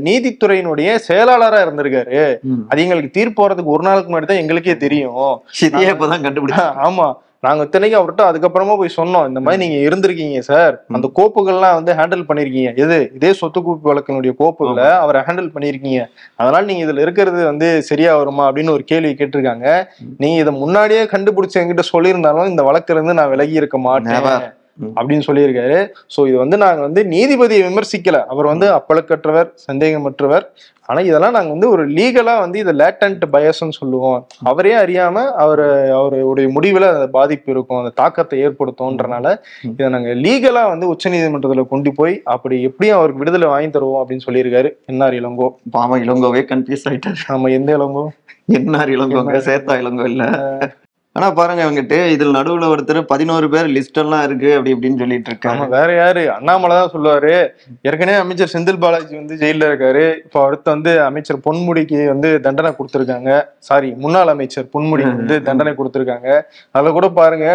நீதித்துறையினுடைய 0.07 0.91
செயலாளரா 1.09 1.59
இருந்திருக்காரு. 1.67 2.21
அது 2.71 2.83
எங்களுக்கு 2.85 3.11
தீர்ப்பு 3.19 3.41
வரதுக்கு 3.47 3.75
ஒரு 3.77 3.83
நாளுக்கு 3.83 4.11
முன்னாடி 4.13 4.29
தான் 4.33 4.43
எங்களுக்கே 4.45 4.77
தெரியும். 4.77 5.15
ஆமா. 6.89 7.09
நாங்க 7.47 7.65
இத்தனைக்கும் 7.67 8.01
அவர்கிட்ட 8.01 8.25
அதுக்கப்புறமா 8.29 8.77
போய் 8.81 8.97
சொன்னோம் 8.97 9.27
இந்த 9.29 9.41
மாதிரி 9.41 9.61
நீங்க 9.65 9.79
இருந்திருக்கீங்க 9.89 10.39
சார். 10.51 10.75
அந்த 10.99 11.11
கோப்புகள்லாம் 11.19 11.77
வந்து 11.79 11.93
ஹேண்டில் 11.99 12.27
பண்ணிருக்கீங்க. 12.29 12.71
எது? 12.85 12.99
இதே 13.15 13.33
சொத்து 13.41 13.61
குவிப்பு 13.61 13.91
வழக்கினுடைய 13.91 14.35
கோப்புகளை 14.43 14.89
அவரை 15.05 15.23
ஹேண்டில் 15.29 15.53
பண்ணிருக்கீங்க. 15.57 16.03
அதனால 16.37 16.63
நீங்க 16.71 16.85
இதுல 16.87 17.05
இருக்கிறது 17.07 17.45
வந்து 17.45 17.69
சரியா 17.91 18.17
வருமா 18.17 18.45
அப்படின்னு 18.51 18.77
ஒரு 18.77 18.85
கேள்வி 18.85 19.13
கேட்டிருக்காங்க. 19.21 19.67
நீங்க 20.19 20.39
இதை 20.41 20.55
முன்னாடியே 20.63 21.03
கண்டுபிடிச்சு 21.15 21.61
என்கிட்ட 21.63 21.85
சொல்லியிருந்தாலும் 21.93 22.53
இந்த 22.53 22.63
வழக்குல 22.71 22.99
இருந்து 22.99 23.19
நான் 23.21 23.33
விலகி 23.35 23.57
இருக்க 23.63 23.79
மாட்டேன். 23.89 24.29
அப்படின்னு 24.97 25.27
சொல்லியிருக்காரு. 25.27 25.79
சோ 26.15 26.21
இது 26.29 26.37
வந்து 26.37 26.57
நாங்க 26.63 26.81
வந்து 26.81 27.03
நீதிபதியை 27.15 27.63
விமர்சிக்கல. 27.69 28.19
அவர் 28.33 28.53
வந்து 28.53 28.67
அப்பழுக்கற்றவர் 28.79 29.51
சந்தேகமற்றவர். 29.69 30.47
ஆனா 30.89 31.01
இதெல்லாம் 31.01 31.35
நாங்க 31.37 31.51
வந்து 31.55 31.69
ஒரு 31.75 31.85
லீகலா 31.89 32.35
வந்து 32.43 32.59
இதை 32.63 32.73
லேட்டன்ட் 32.81 33.25
பயஸ்ன்னு 33.33 33.77
சொல்லுவோம். 33.79 34.19
அவரே 34.51 34.75
அறியாம 34.75 35.25
அவர் 35.45 35.63
அவருடைய 35.97 36.49
முடிவுல 36.57 36.91
அந்த 36.95 37.09
பாதிப்பு 37.17 37.51
இருக்கும் 37.55 37.81
அந்த 37.81 37.93
தாக்கத்தை 38.03 38.39
ஏற்படுத்தும்ன்றனால 38.47 39.35
இதை 39.71 39.89
நாங்க 39.95 40.13
லீகலா 40.25 40.63
வந்து 40.73 40.89
உச்சநீதிமன்றத்துல 40.95 41.65
கொண்டு 41.73 41.93
போய் 41.95 42.15
அப்படி 42.35 42.59
எப்படியும் 42.63 42.99
அவருக்கு 42.99 43.23
விடுதலை 43.23 43.49
வாங்கி 43.55 43.71
தருவோம் 43.79 44.01
அப்படின்னு 44.03 44.27
சொல்லியிருக்காரு. 44.29 44.71
என்ஆர் 44.93 45.19
இளங்கோ. 45.21 45.49
பாவம் 45.77 46.03
இளங்கோவே 46.07 46.43
கன்ஃபியூஸ் 46.53 46.89
ஆயிட்டாரு. 46.91 47.21
நம்ம 47.29 47.51
எந்த 47.59 47.73
இளங்கோ? 47.79 48.07
என்ஆர் 48.59 48.93
இளங்கோங்க 48.97 49.39
சேத்தா 49.51 49.77
இளங்கோ 49.83 50.07
இல்ல. 50.13 50.25
ஆனா 51.17 51.27
பாருங்க 51.39 51.61
இவங்கிட்ட 51.65 51.97
இதுல 52.15 52.35
நடுவுல 52.37 52.67
ஒருத்தர் 52.73 52.99
பதினோரு 53.13 53.47
பேர் 53.53 53.69
லிஸ்ட் 53.77 54.01
எல்லாம் 54.03 54.25
இருக்கு 54.27 54.49
அப்படி 54.57 54.73
இப்படின்னு 54.75 55.01
சொல்லிட்டு 55.03 55.31
இருக்காங்க 55.33 55.67
வேற 55.75 55.89
யாரு? 56.01 56.23
அண்ணாமலை 56.37 56.75
தான் 56.81 56.93
சொல்லுவாரு. 56.95 57.33
ஏற்கனவே 57.89 58.19
அமைச்சர் 58.23 58.53
செந்தில் 58.55 58.81
பாலாஜி 58.85 59.15
வந்து 59.21 59.39
ஜெயில 59.43 59.69
இருக்காரு. 59.71 60.05
இப்போ 60.25 60.41
அடுத்து 60.47 60.69
வந்து 60.75 60.93
அமைச்சர் 61.09 61.39
பொன்முடிக்கு 61.47 62.01
வந்து 62.13 62.31
தண்டனை 62.47 62.73
கொடுத்திருக்காங்க. 62.79 63.31
சாரி 63.69 63.91
முன்னாள் 64.05 64.33
அமைச்சர் 64.35 64.69
பொன்முடிக்கு 64.75 65.15
வந்து 65.23 65.39
தண்டனை 65.49 65.73
கொடுத்திருக்காங்க. 65.81 66.29
அதுல 66.75 66.93
கூட 66.99 67.09
பாருங்க 67.21 67.47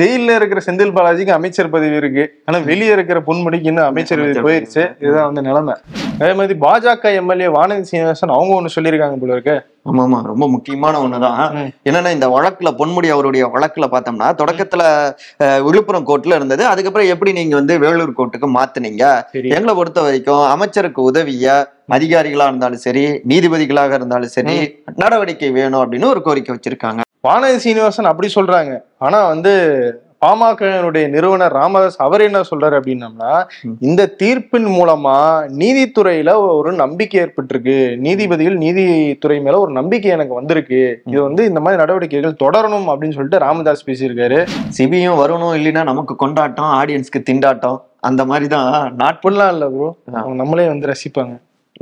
ஜெயில 0.00 0.38
இருக்கிற 0.40 0.62
செந்தில் 0.68 0.96
பாலாஜிக்கு 0.98 1.36
அமைச்சர் 1.38 1.72
பதவி 1.76 1.96
இருக்கு. 2.02 2.26
ஆனா 2.48 2.60
வெளியே 2.70 2.92
இருக்கிற 2.96 3.20
பொன்முடிக்கு 3.30 3.70
இன்னும் 3.72 3.88
அமைச்சர் 3.92 4.24
போயிருச்சு. 4.48 4.84
இதுதான் 5.04 5.28
வந்து 5.30 5.46
நிலைமை. 5.48 5.76
அதே 6.20 6.32
மாதிரி 6.40 6.56
பாஜக 6.66 7.14
எம்எல்ஏ 7.20 7.48
வானதி 7.60 7.86
சீனிவாசன் 7.92 8.36
அவங்க 8.36 8.52
ஒண்ணு 8.60 8.76
சொல்லியிருக்காங்க 8.76 9.18
போல 9.22 9.38
இருக்கு. 9.38 9.56
ஆமா 9.90 10.02
ஆமா 10.06 10.18
ரொம்ப 10.30 10.44
முக்கியமான 10.54 11.00
ஒண்ணுதான். 11.04 11.40
என்னன்னா 11.88 12.10
இந்த 12.16 12.26
வழக்குல 12.34 12.70
பொன்முடி 12.80 13.08
அவருடைய 13.14 13.44
வழக்குல 13.54 13.86
பார்த்தோம்னா 13.92 14.28
தொடக்கத்துல 14.40 14.82
விழுப்புரம் 15.66 16.06
கோர்ட்ல 16.10 16.38
இருந்தது. 16.38 16.62
அதுக்கப்புறம் 16.72 17.10
எப்படி 17.14 17.32
நீங்க 17.38 17.54
வந்து 17.60 17.76
வேலூர் 17.84 18.16
கோர்ட்டுக்கு 18.18 18.48
மாத்துனீங்க? 18.58 19.04
எங்களை 19.56 19.74
பொறுத்த 19.80 20.02
வரைக்கும் 20.06 20.44
அமைச்சருக்கு 20.54 21.02
உதவிய 21.10 21.56
அதிகாரிகளா 21.96 22.46
இருந்தாலும் 22.50 22.84
சரி 22.86 23.04
நீதிபதிகளாக 23.32 23.92
இருந்தாலும் 24.00 24.34
சரி 24.36 24.56
நடவடிக்கை 25.02 25.50
வேணும் 25.58 25.82
அப்படின்னு 25.82 26.12
ஒரு 26.14 26.22
கோரிக்கை 26.28 26.52
வச்சிருக்காங்க. 26.56 27.00
வானதி 27.28 27.58
சீனிவாசன் 27.66 28.10
அப்படி 28.10 28.28
சொல்றாங்க. 28.34 28.72
ஆனா 29.06 29.18
வந்து 29.32 29.52
பாமகனுடைய 30.22 31.06
நிறுவனர் 31.14 31.54
ராமதாஸ் 31.58 31.98
அவர் 32.06 32.24
என்ன 32.26 32.40
சொல்றாரு 32.50 32.76
அப்படின்னம்னா. 32.78 33.32
இந்த 33.88 34.08
தீர்ப்பின் 34.22 34.68
மூலமா 34.76 35.16
நீதித்துறையில 35.62 36.34
ஒரு 36.58 36.72
நம்பிக்கை 36.82 37.20
ஏற்பட்டிருக்கு. 37.24 37.76
நீதிபதிகள் 38.06 38.56
நீதித்துறை 38.64 39.38
மேல 39.46 39.60
ஒரு 39.64 39.74
நம்பிக்கை 39.80 40.10
எனக்கு 40.16 40.34
வந்திருக்கு. 40.40 40.80
இது 41.12 41.20
வந்து 41.28 41.44
இந்த 41.50 41.60
மாதிரி 41.60 41.82
நடவடிக்கைகள் 41.82 42.40
தொடரணும் 42.44 42.88
அப்படின்னு 42.92 43.18
சொல்லிட்டு 43.18 43.44
ராமதாஸ் 43.46 43.86
பேசியிருக்காரு. 43.90 44.40
சிபியும் 44.78 45.20
வரணும் 45.22 45.56
இல்லைன்னா 45.60 45.84
நமக்கு 45.92 46.16
கொண்டாட்டம் 46.24 46.72
ஆடியன்ஸ்க்கு 46.80 47.26
திண்டாட்டம் 47.30 47.78
அந்த 48.10 48.24
மாதிரி 48.30 48.48
தான் 48.56 48.70
நாட் 49.02 49.14
அப்படிலாம் 49.16 49.52
இல்ல 49.54 49.66
ப்ரோ 49.74 49.86
நம்மளே 50.40 50.66
வந்து 50.72 50.90
ரசிப்பாங்க. 50.90 51.34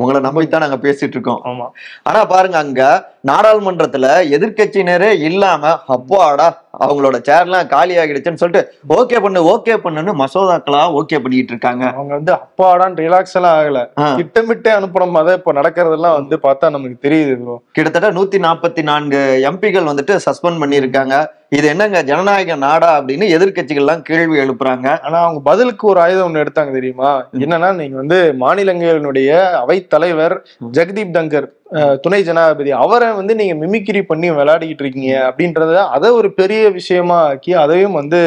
உங்களை 0.03 0.19
நம்பித்தான் 0.27 0.63
நாங்க 0.65 0.79
பேசிட்டு 0.85 1.15
இருக்கோம். 1.17 1.43
ஆமா. 1.51 1.67
ஆனா 2.09 2.21
பாருங்க 2.31 2.57
அங்க 2.65 2.83
நாடாளுமன்றத்துல 3.25 4.07
எதிர்க்கட்சியினரே 4.37 5.11
இல்லாம 5.27 5.63
அப்பாடா 5.95 6.49
அவங்களோட 6.79 7.17
சேர்லாம் 7.27 7.69
காலி 7.69 7.95
ஆகிடுச்சுன்னு 7.97 8.41
சொல்லிட்டு 8.41 8.63
ஓகே 8.95 9.19
பண்ணு 9.23 9.41
ஓகே 9.51 9.75
பண்ணுன்னு 9.83 10.13
மசோதாக்களா 10.21 10.81
ஓகே 10.99 11.19
பண்ணிட்டு 11.19 11.53
இருக்காங்க 11.53 11.85
அவங்க 11.91 12.13
வந்து 12.15 12.33
அப்பாடான் 12.39 12.97
ரிலாக்ஸ் 13.01 13.37
எல்லாம் 13.39 13.57
ஆகல. 13.59 13.81
திட்டமிட்டே 14.19 14.71
அனுப்புற 14.75 15.05
மாதிரி 15.11 15.39
இப்ப 15.39 15.53
நடக்கிறதெல்லாம் 15.53 16.19
வந்து 16.19 16.37
பார்த்தா 16.45 16.73
நமக்கு 16.73 16.99
தெரியுது 17.05 17.37
கிட்டத்தட்ட 17.75 18.11
நூத்தி 18.17 18.39
நாற்பத்தி 18.45 18.85
நான்கு 18.85 19.21
எம்பிகள் 19.51 19.91
வந்துட்டு 19.91 20.17
சஸ்பெண்ட் 20.27 20.63
பண்ணியிருக்காங்க. 20.63 21.15
இது 21.53 21.67
என்னங்க 21.71 21.99
ஜனநாயக 22.03 22.55
நாடா 22.63 22.91
அப்படின்னு 22.99 23.27
எதிர்க்கட்சிகள்லாம் 23.35 24.07
கேள்வி 24.07 24.37
எழுப்புறாங்க. 24.41 24.87
ஆனா 25.05 25.19
அவங்க 25.25 25.41
பதிலுக்கு 25.45 25.85
ஒரு 25.87 26.01
ஆயுதம் 26.01 26.27
ஒண்ணு 26.29 26.43
எடுத்தாங்க 26.45 26.73
தெரியுமா? 26.73 27.11
என்னன்னா 27.39 27.69
நீங்க 27.77 27.97
வந்து 27.97 28.19
மாநிலங்களினுடைய 28.45 29.31
அவைத் 29.61 29.89
தலைவர் 29.89 30.35
ஜெகதீப் 30.75 31.15
தங்கர் 31.15 31.47
அஹ், 31.47 31.64
துணை 32.03 32.23
ஜனாதிபதி 32.23 32.73
அவரை 32.85 33.11
வந்து 33.13 33.35
நீங்க 33.39 33.55
மிமிக்கிரி 33.63 34.03
பண்ணி 34.11 34.31
விளையாடிக்கிட்டு 34.31 34.85
இருக்கீங்க 34.85 35.13
அப்படின்றத 35.29 35.77
அதை 35.97 36.11
ஒரு 36.11 36.29
பெரிய 36.41 36.63
விஷயமா 36.71 37.19
ஆக்கி 37.29 37.55
அதையும் 37.65 37.99
வந்து 38.01 38.21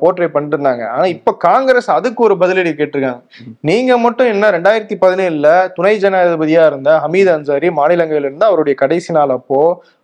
போர்ட்ரே 0.00 0.28
பண்ணிட்டு 0.32 0.56
இருந்தாங்க. 0.56 0.84
ஆனா 0.94 1.04
இப்ப 1.14 1.34
காங்கிரஸ் 1.44 1.88
அதுக்கு 1.96 2.20
ஒரு 2.24 2.34
பதிலடி 2.40 2.70
கேட்டிருக்காங்க. 2.78 3.20
நீங்க 3.68 3.98
மட்டும் 4.04 4.30
என்ன 4.34 4.50
ரெண்டாயிரத்தி 4.56 4.96
பதினேழுல 5.04 5.48
துணை 5.76 5.94
ஜனாதிபதியா 6.04 6.62
இருந்த 6.70 6.90
ஹமீத் 7.04 7.30
அன்சாரி 7.34 7.70
மாநிலங்களில் 7.78 8.26
இருந்து 8.28 8.46
அவருடைய 8.48 8.76
கடைசி 8.82 9.12
நாள் 9.18 9.36
அப்போ 9.36 9.60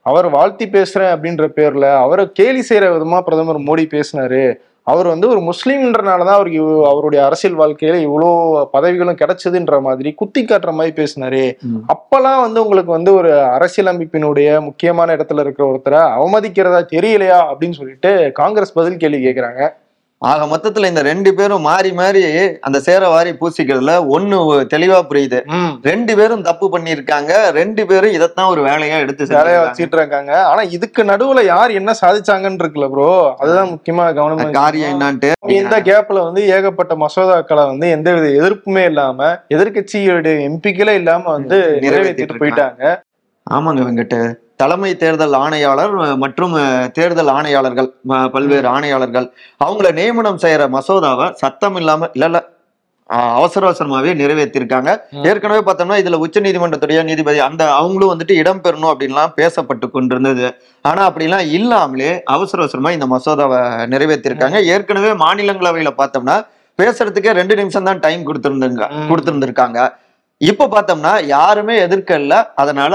அவர் 0.06 0.28
வாழ்த்தி 0.36 0.68
பேசுறேன் 0.76 1.12
அப்படின்ற 1.14 1.46
பேர்ல 1.58 1.88
அவரை 2.04 2.26
கேலி 2.40 2.62
செய்யற 2.68 2.92
விதமா 2.96 3.20
பிரதமர் 3.20 3.66
மோடி 3.68 3.86
பேசினாரு. 3.96 4.44
அவர் 4.86 5.06
வந்து 5.06 5.28
ஒரு 5.28 5.40
முஸ்லீம்ன்றனாலதான் 5.40 6.34
அவருக்கு 6.34 6.62
இவ்வ- 6.62 6.88
அவருடைய 6.88 7.24
அரசியல் 7.24 7.58
வாழ்க்கையில 7.58 8.06
இவ்வளோ 8.06 8.28
பதவிகளும் 8.70 9.16
கிடைச்சதுன்ற 9.16 9.80
மாதிரி 9.80 10.14
குத்தி 10.14 10.44
காட்டுற 10.44 10.72
மாதிரி 10.72 11.02
பேசினாரு. 11.02 11.42
அப்பெல்லாம் 11.88 12.40
வந்து 12.40 12.62
உங்களுக்கு 12.62 12.90
வந்து 12.90 13.14
ஒரு 13.14 13.30
அரசியலமைப்பினுடைய 13.56 14.60
முக்கியமான 14.60 15.16
இடத்துல 15.16 15.40
இருக்கிற 15.40 15.68
ஒருத்தரை 15.70 16.00
அவமதிக்கிறதா 16.16 16.86
தெரியலையா 16.92 17.40
அப்படின்னு 17.50 17.72
சொல்லிட்டு 17.72 18.32
காங்கிரஸ் 18.32 18.72
பதில் 18.72 18.96
கேள்வி 18.96 19.26
கேக்குறாங்க 19.26 19.60
ஆக 20.22 20.42
மொத்தத்துல 20.50 20.88
இந்த 20.90 21.02
ரெண்டு 21.08 21.30
பேரும் 21.38 21.66
மாறி 21.66 21.90
மாறி 21.98 22.20
அந்த 22.66 22.78
சேர 22.86 23.08
வாரி 23.08 23.32
பூசிக்கிறதுல 23.40 23.94
ஒண்ணு 24.14 24.36
தெளிவா 24.72 24.98
புரியுது. 25.10 25.38
ரெண்டு 25.88 26.12
பேரும் 26.18 26.44
தப்பு 26.46 26.66
பண்ணியிருக்காங்க. 26.74 27.32
ரெண்டு 27.58 27.82
பேரும் 27.90 28.14
இதைத்தான் 28.16 28.50
ஒரு 28.52 28.62
வேலையா 28.68 28.98
எடுத்து 29.04 29.28
வேலையா. 29.32 29.58
வச்சிட்டு 29.64 29.96
இருக்காங்க 29.98 30.32
ஆனா 30.50 30.62
இதுக்கு 30.76 31.02
நடுவுல 31.10 31.42
யார் 31.46 31.76
என்ன 31.80 31.94
சாதிச்சாங்கன்னு 32.00 32.62
இருக்குல்ல 32.62 32.88
ப்ரோ 32.94 33.10
அதுதான் 33.42 33.72
முக்கியமா 33.74 34.06
கவனமா 34.18 34.46
காரியம் 34.58 34.92
என்னான்ட்டு? 34.94 35.30
இந்த 35.58 35.76
கேப்ல 35.90 36.22
வந்து 36.28 36.42
ஏகப்பட்ட 36.56 36.94
மசோதாக்களை 37.04 37.64
வந்து 37.72 37.88
எந்தவித 37.96 38.30
எதிர்ப்புமே 38.40 38.84
இல்லாம 38.92 39.20
எதிர்க்கட்சியுடைய 39.56 40.38
எம்பிக்களே 40.48 40.94
இல்லாம 41.02 41.24
வந்து 41.30 41.58
நிறைவேத்திட்டு 41.58 41.86
நிறைவேற்றிட்டு 41.88 42.42
போயிட்டாங்க. 42.42 42.82
ஆமாங்க 43.54 43.82
வெங்கட் 43.86 44.18
தலைமை 44.60 44.90
தேர்தல் 45.00 45.34
ஆணையாளர் 45.44 45.94
மற்றும் 46.22 46.54
தேர்தல் 46.96 47.30
ஆணையாளர்கள் 47.36 47.88
பல்வேறு 48.34 48.68
ஆணையாளர்கள். 48.74 49.26
அவங்கள 49.64 49.88
நியமனம் 49.98 50.42
செய்யற 50.44 50.62
மசோதாவை 50.76 51.26
சத்தம் 51.42 51.76
இல்லாம 51.80 52.08
இல்ல 52.16 52.26
இல்ல 52.30 52.38
அவசர 53.40 53.62
அவசரமாவே 53.68 54.12
நிறைவேற்றிருக்காங்க. 54.20 54.90
ஏற்கனவே 55.30 55.60
பார்த்தோம்னா 55.66 55.98
இதுல 56.02 56.18
உச்ச 56.24 56.40
நீதிமன்றத்துடைய 56.46 57.02
நீதிபதி 57.10 57.38
அந்த 57.48 57.62
அவங்களும் 57.80 58.12
வந்துட்டு 58.12 58.34
இடம் 58.42 58.62
பெறணும் 58.64 58.90
அப்படின்லாம் 58.92 59.34
பேசப்பட்டு 59.40 59.88
கொண்டிருந்தது. 59.90 60.48
ஆனா 60.90 61.02
அப்படிலாம் 61.10 61.52
இல்லாமலே 61.58 62.10
அவசர 62.36 62.64
அவசரமா 62.64 62.92
இந்த 62.96 63.08
மசோதாவை 63.14 63.60
நிறைவேற்றிருக்காங்க. 63.92 64.60
ஏற்கனவே 64.74 65.12
மாநிலங்களவையில 65.24 65.92
பார்த்தோம்னா 66.00 66.38
பேசுறதுக்கே 66.80 67.36
ரெண்டு 67.40 67.54
நிமிஷம் 67.60 67.88
தான் 67.90 68.02
டைம் 68.06 68.26
கொடுத்திருந்தாங்க. 68.30 68.82
கொடுத்திருந்திருக்காங்க. 69.12 69.78
இப்ப 70.40 70.66
பார்த்தோம்னா 70.66 71.24
யாருமே 71.26 71.80
எதிர்க்கல. 71.86 72.48
அதனால 72.54 72.94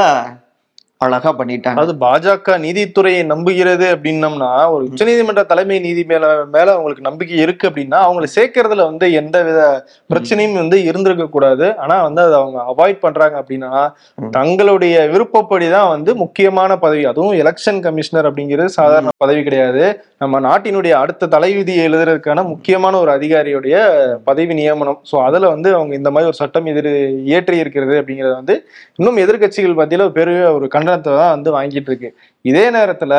அழகா 1.05 1.31
பண்ணிட்டாங்க. 1.39 1.77
அதாவது 1.77 1.93
பாஜக 2.03 2.57
நீதித்துறையை 2.65 3.21
நம்புகிறது 3.31 3.85
அப்படின்னம்னா 3.93 4.49
ஒரு 4.73 4.83
உச்சநீதிமன்ற 4.89 5.43
தலைமை 5.51 5.77
நீதி 5.85 6.03
மேல 6.11 6.25
மேல 6.55 6.67
அவங்களுக்கு 6.75 7.07
நம்பிக்கை 7.07 7.37
இருக்கு 7.45 7.65
அப்படின்னா 7.69 7.99
அவங்களை 8.07 8.27
சேர்க்கறதுல 8.35 8.85
வந்து 8.89 9.07
எந்த 9.21 9.37
வித 9.47 9.59
பிரச்சனையும் 10.13 10.59
வந்து 10.61 10.77
இருந்திருக்க 10.89 11.27
கூடாது. 11.27 11.67
ஆனா 11.83 11.95
வந்து 12.07 12.21
அதை 12.25 12.35
அவங்க 12.41 12.59
அவாய்ட் 12.73 13.01
பண்றாங்க 13.05 13.35
அப்படின்னா. 13.41 13.71
தங்களுடைய 14.37 14.95
விருப்பப்படிதான் 15.13 15.89
வந்து 15.95 16.13
முக்கியமான 16.15 16.77
பதவி 16.85 17.05
அதுவும் 17.11 17.37
எலெக்ஷன் 17.41 17.81
கமிஷனர் 17.87 18.29
அப்படிங்கிறது 18.29 18.77
சாதாரண 18.79 19.13
பதவி 19.25 19.41
கிடையாது. 19.47 19.83
நம்ம 20.23 20.39
நாட்டினுடைய 20.47 20.93
அடுத்த 21.03 21.29
தலைவிதியை 21.35 21.83
எழுதுறதுக்கான 21.89 22.39
முக்கியமான 22.53 22.93
ஒரு 23.03 23.11
அதிகாரியுடைய 23.17 23.75
பதவி 24.29 24.53
நியமனம். 24.61 24.99
சோ 25.11 25.15
அதுல 25.27 25.49
வந்து 25.55 25.69
அவங்க 25.77 25.93
இந்த 26.01 26.09
மாதிரி 26.11 26.29
ஒரு 26.31 26.39
சட்டம் 26.41 26.69
எதிர் 26.73 26.91
இயற்றி 27.29 27.57
இருக்கிறது 27.63 27.95
அப்படிங்கிறது 28.01 28.35
வந்து 28.39 28.55
இன்னும் 28.99 29.21
எதிர்க்கட்சிகள் 29.25 29.79
மத்தியில 29.81 30.09
பெரிய 30.19 30.39
ஒரு 30.53 30.67
கண்டனத்தை 30.91 31.13
தான் 31.21 31.33
வந்து 31.35 31.49
வாங்கிட்டு 31.57 31.89
இருக்கு. 31.91 32.11
இதே 32.41 32.69
நேரத்துல 32.69 33.15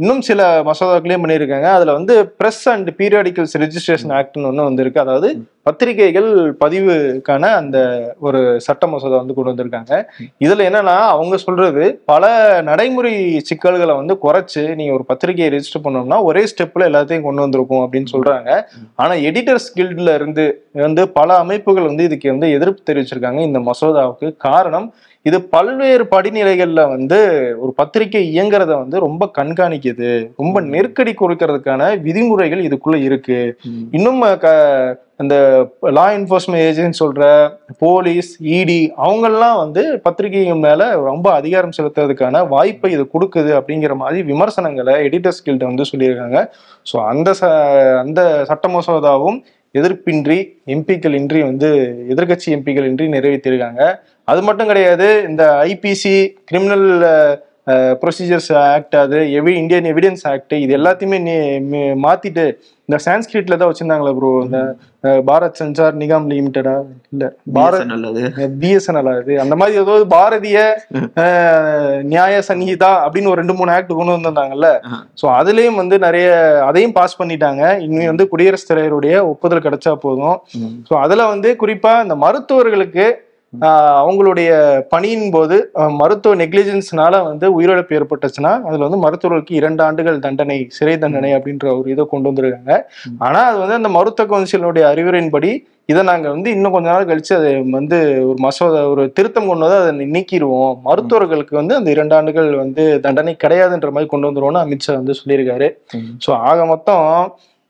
இன்னும் 0.00 0.20
சில 0.20 0.40
மசோதாக்களையும் 0.66 1.22
பண்ணியிருக்காங்க. 1.22 1.68
அதுல 1.76 1.92
வந்து 1.92 2.14
பிரஸ் 2.40 2.68
அண்ட் 2.68 2.88
பீரியாடிக்கல்ஸ் 2.98 3.56
ரெஜிஸ்ட்ரேஷன் 3.62 4.12
ஆக்ட்னு 4.18 4.48
ஒன்று 4.50 4.68
வந்திருக்கு. 4.68 5.00
அதாவது 5.00 5.28
பத்திரிகைகள் 5.62 6.28
பதிவுக்கான 6.62 7.42
அந்த 7.60 7.78
ஒரு 8.18 8.40
சட்ட 8.60 8.86
மசோதா 8.86 9.16
வந்து 9.16 9.34
கொண்டு 9.34 9.52
வந்திருக்காங்க. 9.52 9.92
இதுல 10.44 10.66
என்னன்னா 10.68 10.94
அவங்க 11.14 11.36
சொல்றது 11.36 11.84
பல 12.04 12.24
நடைமுறை 12.62 13.12
சிக்கல்களை 13.40 13.94
வந்து 13.94 14.14
குறைச்சு 14.22 14.62
நீங்க 14.74 14.92
ஒரு 14.92 15.04
பத்திரிகையை 15.04 15.50
ரெஜிஸ்டர் 15.54 15.84
பண்ணோம்னா 15.84 16.18
ஒரே 16.22 16.44
ஸ்டெப்ல 16.52 16.88
எல்லாத்தையும் 16.90 17.26
கொண்டு 17.28 17.40
வந்திருக்கும் 17.40 17.84
அப்படின்னு 17.84 18.12
சொல்றாங்க. 18.14 18.50
ஆனா 18.94 19.12
எடிட்டர்ஸ் 19.28 19.68
கில்ட்ல 19.76 20.14
இருந்து 20.14 20.46
வந்து 20.72 21.04
பல 21.08 21.36
அமைப்புகள் 21.36 21.88
வந்து 21.90 22.04
இதுக்கு 22.04 22.28
வந்து 22.30 22.50
எதிர்ப்பு 22.50 22.82
தெரிவிச்சிருக்காங்க 22.88 23.40
இந்த 23.40 23.58
மசோதாவுக்கு. 23.58 24.28
காரணம் 24.36 24.88
இது 25.26 25.38
பல்வேறு 25.54 26.04
படிநிலைகள்ல 26.10 26.82
வந்து 26.88 27.18
ஒரு 27.58 27.72
பத்திரிகை 27.72 28.22
இயங்குறத 28.34 28.72
வந்து 28.82 28.98
ரொம்ப 28.98 29.24
கண்காணிக்குது. 29.38 30.10
ரொம்ப 30.36 30.60
நெருக்கடி 30.72 31.12
கொடுக்கறதுக்கான 31.12 32.00
விதிமுறைகள் 32.06 32.62
இதுக்குள்ள 32.68 32.98
இருக்கு. 33.08 33.38
இன்னும் 33.90 34.22
க 34.44 34.48
இந்த 35.22 35.34
லா 35.96 36.04
என்ஃபோர்ஸ்மெண்ட் 36.16 36.64
ஏஜென்ட் 36.68 36.98
சொல்ற 37.00 37.22
போலீஸ் 37.84 38.30
இடி 38.58 38.80
அவங்கெல்லாம் 39.06 39.56
வந்து 39.62 39.82
பத்திரிகை 40.06 40.42
மேல 40.64 40.88
ரொம்ப 41.08 41.26
அதிகாரம் 41.32 41.74
செலுத்துறதுக்கான 41.78 42.42
வாய்ப்பை 42.48 42.90
இது 42.96 43.04
கொடுக்குது 43.14 43.52
அப்படிங்கிற 43.58 43.94
மாதிரி 44.02 44.20
விமர்சனங்களை 44.32 44.94
எடிட்டர்ஸ் 45.06 45.44
கில்ட 45.46 45.64
வந்து 45.70 45.90
சொல்லியிருக்காங்க. 45.92 46.38
ஸோ 46.90 46.98
அந்த 47.12 47.34
ச 47.40 47.50
அந்த 48.02 48.20
சட்ட 48.50 48.68
மசோதாவும் 48.76 49.38
எதிர்ப்பின்றி 49.74 50.38
எம்பிக்கள் 50.74 51.16
இன்றி 51.20 51.40
வந்து 51.42 51.68
எதிர்க்கட்சி 52.12 52.48
எம்பிக்கள் 52.56 52.88
இன்றி 52.90 53.06
நிறைவேற்றியிருக்காங்க. 53.16 53.82
அது 54.32 54.40
மட்டும் 54.48 54.70
கிடையாது 54.72 55.06
இந்த 55.28 55.44
ஐபிசி 55.72 56.16
கிரிமினல் 56.50 56.88
ப்ரொசீஜர்ஸ் 58.02 58.50
ஆக்ட் 58.66 58.96
அது 59.04 59.18
எவி 59.38 59.52
இந்தியன் 59.62 59.88
எவிடன்ஸ் 59.92 60.24
ஆக்ட் 60.32 60.54
இது 60.64 60.72
எல்லாத்தையுமே 60.78 61.18
மாத்திட்டு 62.04 62.44
இந்த 62.88 62.98
சான்ஸ்கிரிட்ல 63.04 63.56
தான் 63.58 63.70
வச்சிருந்தாங்களே 63.70 64.12
ப்ரோ 64.18 64.30
இந்த 64.46 64.60
பாரத் 65.28 65.58
சஞ்சார் 65.60 65.98
நிகாம் 66.00 66.26
லிமிட்டடா 66.30 66.74
இல்ல 67.12 67.24
பாரத் 67.56 67.92
பிஎஸ்என்எல் 68.62 69.10
அது. 69.12 69.34
அந்த 69.44 69.54
மாதிரி 69.60 69.78
ஏதோ 69.82 69.94
பாரதிய 70.14 70.58
நியாய 72.12 72.40
சங்கீதா 72.50 72.90
அப்படின்னு 73.04 73.32
ஒரு 73.32 73.40
ரெண்டு 73.42 73.56
மூணு 73.60 73.72
ஆக்ட் 73.76 73.94
கொண்டு 73.98 74.16
வந்திருந்தாங்கல்ல. 74.16 74.70
ஸோ 75.20 75.26
அதுலயும் 75.38 75.80
வந்து 75.82 75.98
நிறைய 76.06 76.26
அதையும் 76.68 76.96
பாஸ் 76.98 77.18
பண்ணிட்டாங்க. 77.20 77.62
இனி 77.86 78.04
வந்து 78.12 78.26
குடியரசுத் 78.32 78.72
தலைவருடைய 78.72 79.16
ஒப்புதல் 79.32 79.66
கிடைச்சா 79.66 79.94
போதும். 80.06 80.36
ஸோ 80.90 80.94
அதுல 81.04 81.26
வந்து 81.34 81.50
குறிப்பா 81.64 81.94
இந்த 82.06 82.16
மருத்துவர்களுக்கு 82.26 83.06
அவங்களுடைய 84.02 84.50
பணியின் 84.92 85.32
போது 85.34 85.56
மருத்துவ 86.00 86.34
நெக்லிஜென்ஸ்னால 86.42 87.14
வந்து 87.28 87.46
உயிரிழப்பு 87.56 87.96
ஏற்பட்டுச்சுன்னா 87.98 88.52
அதுல 88.68 88.84
வந்து 88.86 89.00
மருத்துவர்களுக்கு 89.04 89.54
இரண்டு 89.60 89.82
ஆண்டுகள் 89.86 90.22
தண்டனை 90.26 90.58
சிறை 90.76 90.94
தண்டனை 91.04 91.30
அப்படின்ற 91.38 91.66
ஒரு 91.78 91.88
இதை 91.94 92.04
கொண்டு 92.12 92.30
வந்திருக்காங்க. 92.30 92.74
ஆனா 93.26 93.40
அது 93.50 93.58
வந்து 93.62 93.78
அந்த 93.80 93.90
மருத்துவ 93.96 94.26
கவுன்சிலுடைய 94.32 94.84
அறிவுரையின்படி 94.92 95.50
இதை 95.92 96.02
நாங்க 96.10 96.26
வந்து 96.34 96.48
இன்னும் 96.56 96.74
கொஞ்ச 96.74 96.88
நாள் 96.92 97.08
கழிச்சு 97.10 97.32
அதை 97.38 97.50
வந்து 97.78 97.98
ஒரு 98.28 98.38
மசோதா 98.46 98.82
ஒரு 98.92 99.04
திருத்தம் 99.16 99.48
கொண்டு 99.50 99.66
வந்து 99.66 99.80
அதை 99.82 100.06
நீக்கிடுவோம். 100.16 100.72
மருத்துவர்களுக்கு 100.88 101.54
வந்து 101.60 101.74
அந்த 101.78 101.90
இரண்டு 101.96 102.14
ஆண்டுகள் 102.18 102.50
வந்து 102.62 102.84
தண்டனை 103.06 103.34
கிடையாதுன்ற 103.44 103.90
மாதிரி 103.96 104.10
கொண்டு 104.12 104.28
வந்துருவோம்னு 104.30 104.62
அமித்ஷா 104.64 104.94
வந்து 105.00 105.18
சொல்லியிருக்காரு. 105.20 105.68
ஸோ 106.26 106.32
ஆக 106.50 106.58
மொத்தம் 106.72 107.04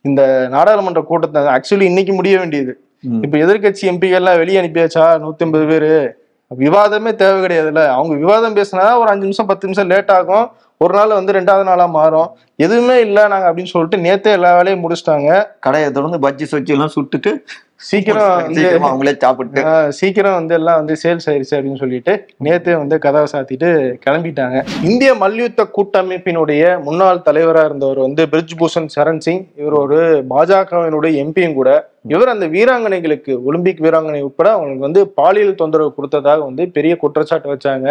இந்த 0.05 0.23
நாடாளுமன்ற 0.57 1.01
கூட்டத்தை 1.09 1.49
ஆக்சுவலி 1.57 1.89
இன்னைக்கு 1.93 2.13
முடிய 2.21 2.37
வேண்டியது. 2.43 2.75
இப்ப 3.01 3.39
எதிர்க்கட்சி 3.39 3.83
எம்பிகள்லாம் 3.83 4.37
வெளியே 4.37 4.61
அனுப்பியாச்சா? 4.61 5.19
நூத்தி 5.19 5.39
ஐம்பது 5.39 5.67
பேரு. 5.67 6.19
விவாதமே 6.59 7.15
தேவை 7.15 7.43
கிடையாதுல்ல. 7.43 7.87
அவங்க 7.87 8.15
விவாதம் 8.15 8.57
பேசினா 8.57 8.99
ஒரு 8.99 9.07
அஞ்சு 9.07 9.21
நிமிஷம் 9.21 9.47
பத்து 9.47 9.69
நிமிஷம் 9.69 9.91
லேட் 9.91 10.11
ஆகும். 10.11 10.51
ஒரு 10.77 10.95
நாள் 10.95 11.09
வந்து 11.09 11.33
ரெண்டாவது 11.33 11.65
நாளா 11.65 11.87
மாறும். 11.87 12.37
எதுவுமே 12.57 13.01
இல்லை 13.01 13.29
நாங்க 13.29 13.55
அப்படின்னு 13.55 13.65
சொல்லிட்டு 13.65 13.97
நேத்தே 13.97 14.33
எல்லா 14.33 14.57
வேலையும் 14.57 14.91
முடிச்சிட்டாங்க. 14.91 15.47
கடையை 15.61 15.91
தொடர்ந்து 15.91 16.29
பஜ்ஜி 16.29 16.55
சொச்சி 16.55 16.69
எல்லாம் 16.69 16.91
சுட்டுட்டு 16.95 17.43
சீக்கிரம் 17.89 18.31
வந்து 18.47 18.63
அவங்களே 18.87 19.13
சாப்பிட்டு. 19.25 19.61
சீக்கிரம் 19.99 20.37
வந்து 20.39 20.55
எல்லாம் 20.59 20.79
வந்து 20.81 20.95
சேல்ஸ் 21.03 21.27
ஆயிருச்சு 21.31 21.55
அப்படின்னு 21.57 21.83
சொல்லிட்டு 21.83 22.13
நேத்தே 22.47 22.75
வந்து 22.81 22.97
கதவை 23.05 23.29
சாத்திட்டு 23.33 23.69
கிளம்பிட்டாங்க. 24.05 24.59
இந்திய 24.91 25.11
மல்யுத்த 25.23 25.67
கூட்டமைப்பினுடைய 25.77 26.65
முன்னாள் 26.87 27.25
தலைவரா 27.29 27.63
இருந்தவர் 27.69 28.01
வந்து 28.07 28.25
பிரிஜ் 28.33 28.59
பூஷன் 28.61 28.91
சரண் 28.97 29.23
சிங். 29.27 29.45
இவர் 29.61 29.77
ஒரு 29.85 30.01
பாஜகவினுடைய 30.33 31.13
எம்பியும் 31.25 31.59
கூட. 31.61 31.71
இவர் 32.15 32.33
அந்த 32.33 32.47
வீராங்கனைகளுக்கு 32.53 33.33
ஒலிம்பிக் 33.49 33.83
வீராங்கனை 33.85 34.21
உட்பட 34.27 34.49
அவங்களுக்கு 34.53 34.87
வந்து 34.89 35.01
பாலியல் 35.19 35.59
தொந்தரவு 35.63 35.91
கொடுத்ததாக 35.97 36.45
வந்து 36.49 36.65
பெரிய 36.77 36.93
குற்றச்சாட்டு 37.03 37.49
வச்சாங்க. 37.55 37.89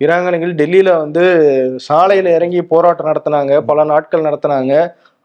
வீராங்கனைகள் 0.00 0.54
டெல்லியில 0.60 0.96
வந்து 1.02 1.24
சாலையில 1.88 2.32
இறங்கி 2.38 2.62
போராட்டம் 2.72 3.10
நடத்தினாங்க. 3.10 3.60
பல 3.70 3.84
நாட்கள் 3.92 4.26
நடத்தினாங்க. 4.28 4.74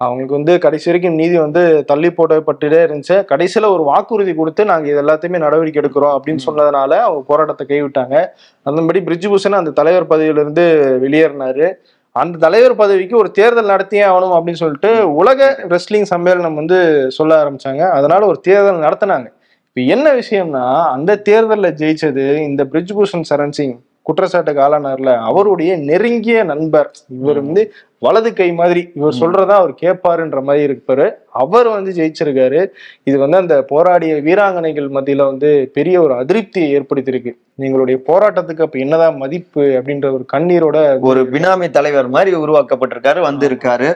அவங்களுக்கு 0.01 0.38
வந்து 0.38 0.60
கடைசி 0.60 0.86
வரைக்கும் 0.89 1.13
நீதி 1.13 1.38
வந்து 1.38 1.86
தள்ளி 1.86 2.10
போடப்பட்டுட்டே 2.10 2.77
இருந்துச்சு. 2.86 3.15
கடைசியில 3.32 3.70
ஒரு 3.70 3.84
வாக்குறுதி 3.84 4.34
கொடுத்து 4.34 4.65
நாங்க 4.65 4.89
இது 4.89 5.01
எல்லாத்தையுமே 5.01 5.38
நடவடிக்கை 5.38 5.82
எடுக்கிறோம் 5.82 6.13
அப்படின்னு 6.18 6.46
சொன்னதுனால 6.46 6.91
அவங்க 7.08 7.24
போராட்டத்தை 7.27 7.65
கைவிட்டாங்க. 7.68 8.25
அதன்படி 8.63 9.00
பிரிட்ஜ்பூஷன் 9.00 9.60
அந்த 9.62 9.72
தலைவர் 9.72 10.08
பதவியில 10.08 10.44
இருந்து 10.46 10.65
வெளியேறினாரு. 11.03 11.74
அந்த 12.12 12.38
தலைவர் 12.38 12.75
பதவிக்கு 12.75 13.18
ஒரு 13.18 13.32
தேர்தல் 13.32 13.72
நடத்தியே 13.74 14.06
ஆகணும் 14.12 14.36
அப்படின்னு 14.38 14.62
சொல்லிட்டு 14.63 15.13
உலக 15.13 15.58
ரெஸ்லிங் 15.70 16.10
சம்மேளனம் 16.15 16.53
வந்து 16.53 17.12
சொல்ல 17.12 17.44
ஆரம்பிச்சாங்க. 17.44 17.89
அதனால 17.89 18.25
ஒரு 18.25 18.39
தேர்தல் 18.39 18.86
நடத்தினாங்க. 18.88 19.27
இப்ப 19.68 19.82
என்ன 19.82 20.13
விஷயம்னா 20.13 20.65
அந்த 20.86 21.22
தேர்தல்ல 21.29 21.68
ஜெயிச்சது 21.82 22.38
இந்த 22.50 22.63
பிரிட்ஜ்பூஷன் 22.63 23.29
சரண் 23.29 23.50
சிங் 23.50 23.77
குற்றச்சாட்டுக்கு 24.10 24.66
ஆளானார்ல 24.68 25.13
அவருடைய 25.30 25.72
நெருங்கிய 25.89 26.44
நண்பர். 26.54 26.92
இவர் 27.20 27.39
வந்து 27.42 27.63
வலது 28.06 28.30
கை 28.34 28.48
மாதிரி 28.60 28.82
இவர் 28.96 29.18
சொல்றதா 29.22 29.56
அவர் 29.62 29.72
கேட்பாருன்ற 29.82 30.39
மாதிரி 30.50 30.62
இருப்பாரு. 30.68 31.06
அவர் 31.42 31.68
வந்து 31.68 31.92
ஜெயிச்சிருக்காரு. 31.98 32.60
இது 33.04 33.18
வந்து 33.24 33.38
அந்த 33.38 33.56
போராடிய 33.72 34.13
வீராங்கனைகள் 34.28 34.88
மத்தியில 34.98 35.25
வந்து 35.32 35.50
பெரிய 35.78 35.96
ஒரு 36.01 36.13
அதிருப்தியை 36.22 36.68
ஏற்படுத்தியிருக்கு. 36.78 37.34
எங்களுடைய 37.68 38.00
போராட்டத்துக்கு 38.10 38.66
அப்ப 38.68 38.80
என்னதான் 38.80 39.18
மதிப்பு 39.24 39.63
அப்படின்ற 39.80 40.08
ஒரு 40.18 40.25
கண்ணீரோட 40.34 40.78
ஒரு 41.10 41.24
பினாமி 41.34 41.70
தலைவர் 41.70 42.13
மாதிரி 42.18 42.38
உருவாக்கப்பட்டிருக்காரு 42.46 43.22
வந்திருக்காரு. 43.30 43.89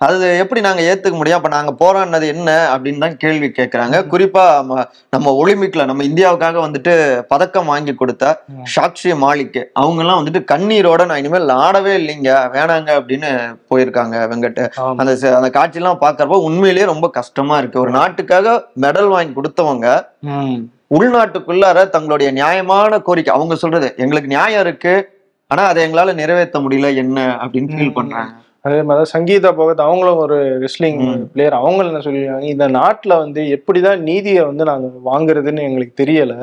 அது 0.00 0.26
எப்படி 0.42 0.60
நாங்க 0.66 0.82
ஏத்துக்க 0.90 1.16
முடியும் 1.18 1.38
அப்ப 1.38 1.48
நாங்க 1.54 1.70
போராடினது 1.80 2.26
என்ன 2.34 2.50
அப்படின்னு 2.74 3.02
தான் 3.04 3.16
கேள்வி 3.22 3.48
கேட்கறாங்க 3.56 3.96
குறிப்பா 4.12 4.44
நம்ம 5.14 5.32
ஒலிம்பிக்ல 5.40 5.84
நம்ம 5.90 6.04
இந்தியாவுக்காக 6.08 6.60
வந்துட்டு 6.66 6.92
பதக்கம் 7.32 7.70
வாங்கி 7.72 7.92
கொடுத்த. 7.94 8.24
சாக்ஷி 8.74 9.12
மாலிக் 9.24 9.58
அவங்க 9.80 10.00
எல்லாம் 10.04 10.20
வந்துட்டு 10.20 10.42
கண்ணீரோட 10.52 11.06
நான் 11.08 11.20
இனிமேல் 11.22 11.54
ஆடவே 11.64 11.94
இல்லைங்க 12.00 12.30
வேணாங்க 12.54 12.90
அப்படின்னு 13.00 13.30
போயிருக்காங்க 13.70 14.16
வெங்கட். 14.32 14.62
அந்த 15.00 15.10
அந்த 15.40 15.50
காட்சியெல்லாம் 15.58 16.02
பாக்குறப்ப 16.04 16.40
உண்மையிலேயே 16.48 16.88
ரொம்ப 16.92 17.08
கஷ்டமா 17.18 17.56
இருக்கு 17.62 17.84
ஒரு 17.84 17.92
நாட்டுக்காக 17.98 18.56
மெடல் 18.86 19.12
வாங்கி 19.16 19.34
கொடுத்தவங்க. 19.34 19.86
உள்நாட்டுக்குள்ளார 20.96 21.78
தங்களுடைய 21.94 22.28
நியாயமான 22.40 23.00
கோரிக்கை 23.06 23.32
அவங்க 23.34 23.54
சொல்றது 23.62 23.88
எங்களுக்கு 24.04 24.34
நியாயம் 24.36 24.64
இருக்கு 24.66 24.94
ஆனா 25.50 25.62
அதை 25.70 25.80
எங்களால 25.86 26.12
நிறைவேற்ற 26.20 26.58
முடியல 26.64 26.88
என்ன 27.02 27.18
அப்படின்னு 27.42 27.72
ஃபீல். 27.74 27.96
பண்றாங்க 27.98 28.30
அதே 28.68 28.82
மாதிரி 28.82 29.10
சங்கீதா 29.12 29.50
பகத் 29.60 29.86
அவங்களும் 29.86 30.16
ஒரு 30.16 30.36
ரெஸ்லிங். 30.60 31.00
பிளேயர் 31.32 31.56
அவங்க 31.58 31.84
என்ன 31.84 31.98
சொல்லிருக்காங்க 31.98 32.48
இந்த 32.52 32.68
நாட்டுல 32.68 33.16
வந்து 33.18 33.42
எப்படிதான் 33.56 34.00
நீதியை 34.00 34.44
வந்து 34.44 34.64
நாங்க 34.64 34.88
வாங்குறதுன்னு 35.04 35.66
எங்களுக்கு 35.68 36.04
தெரியல. 36.04 36.34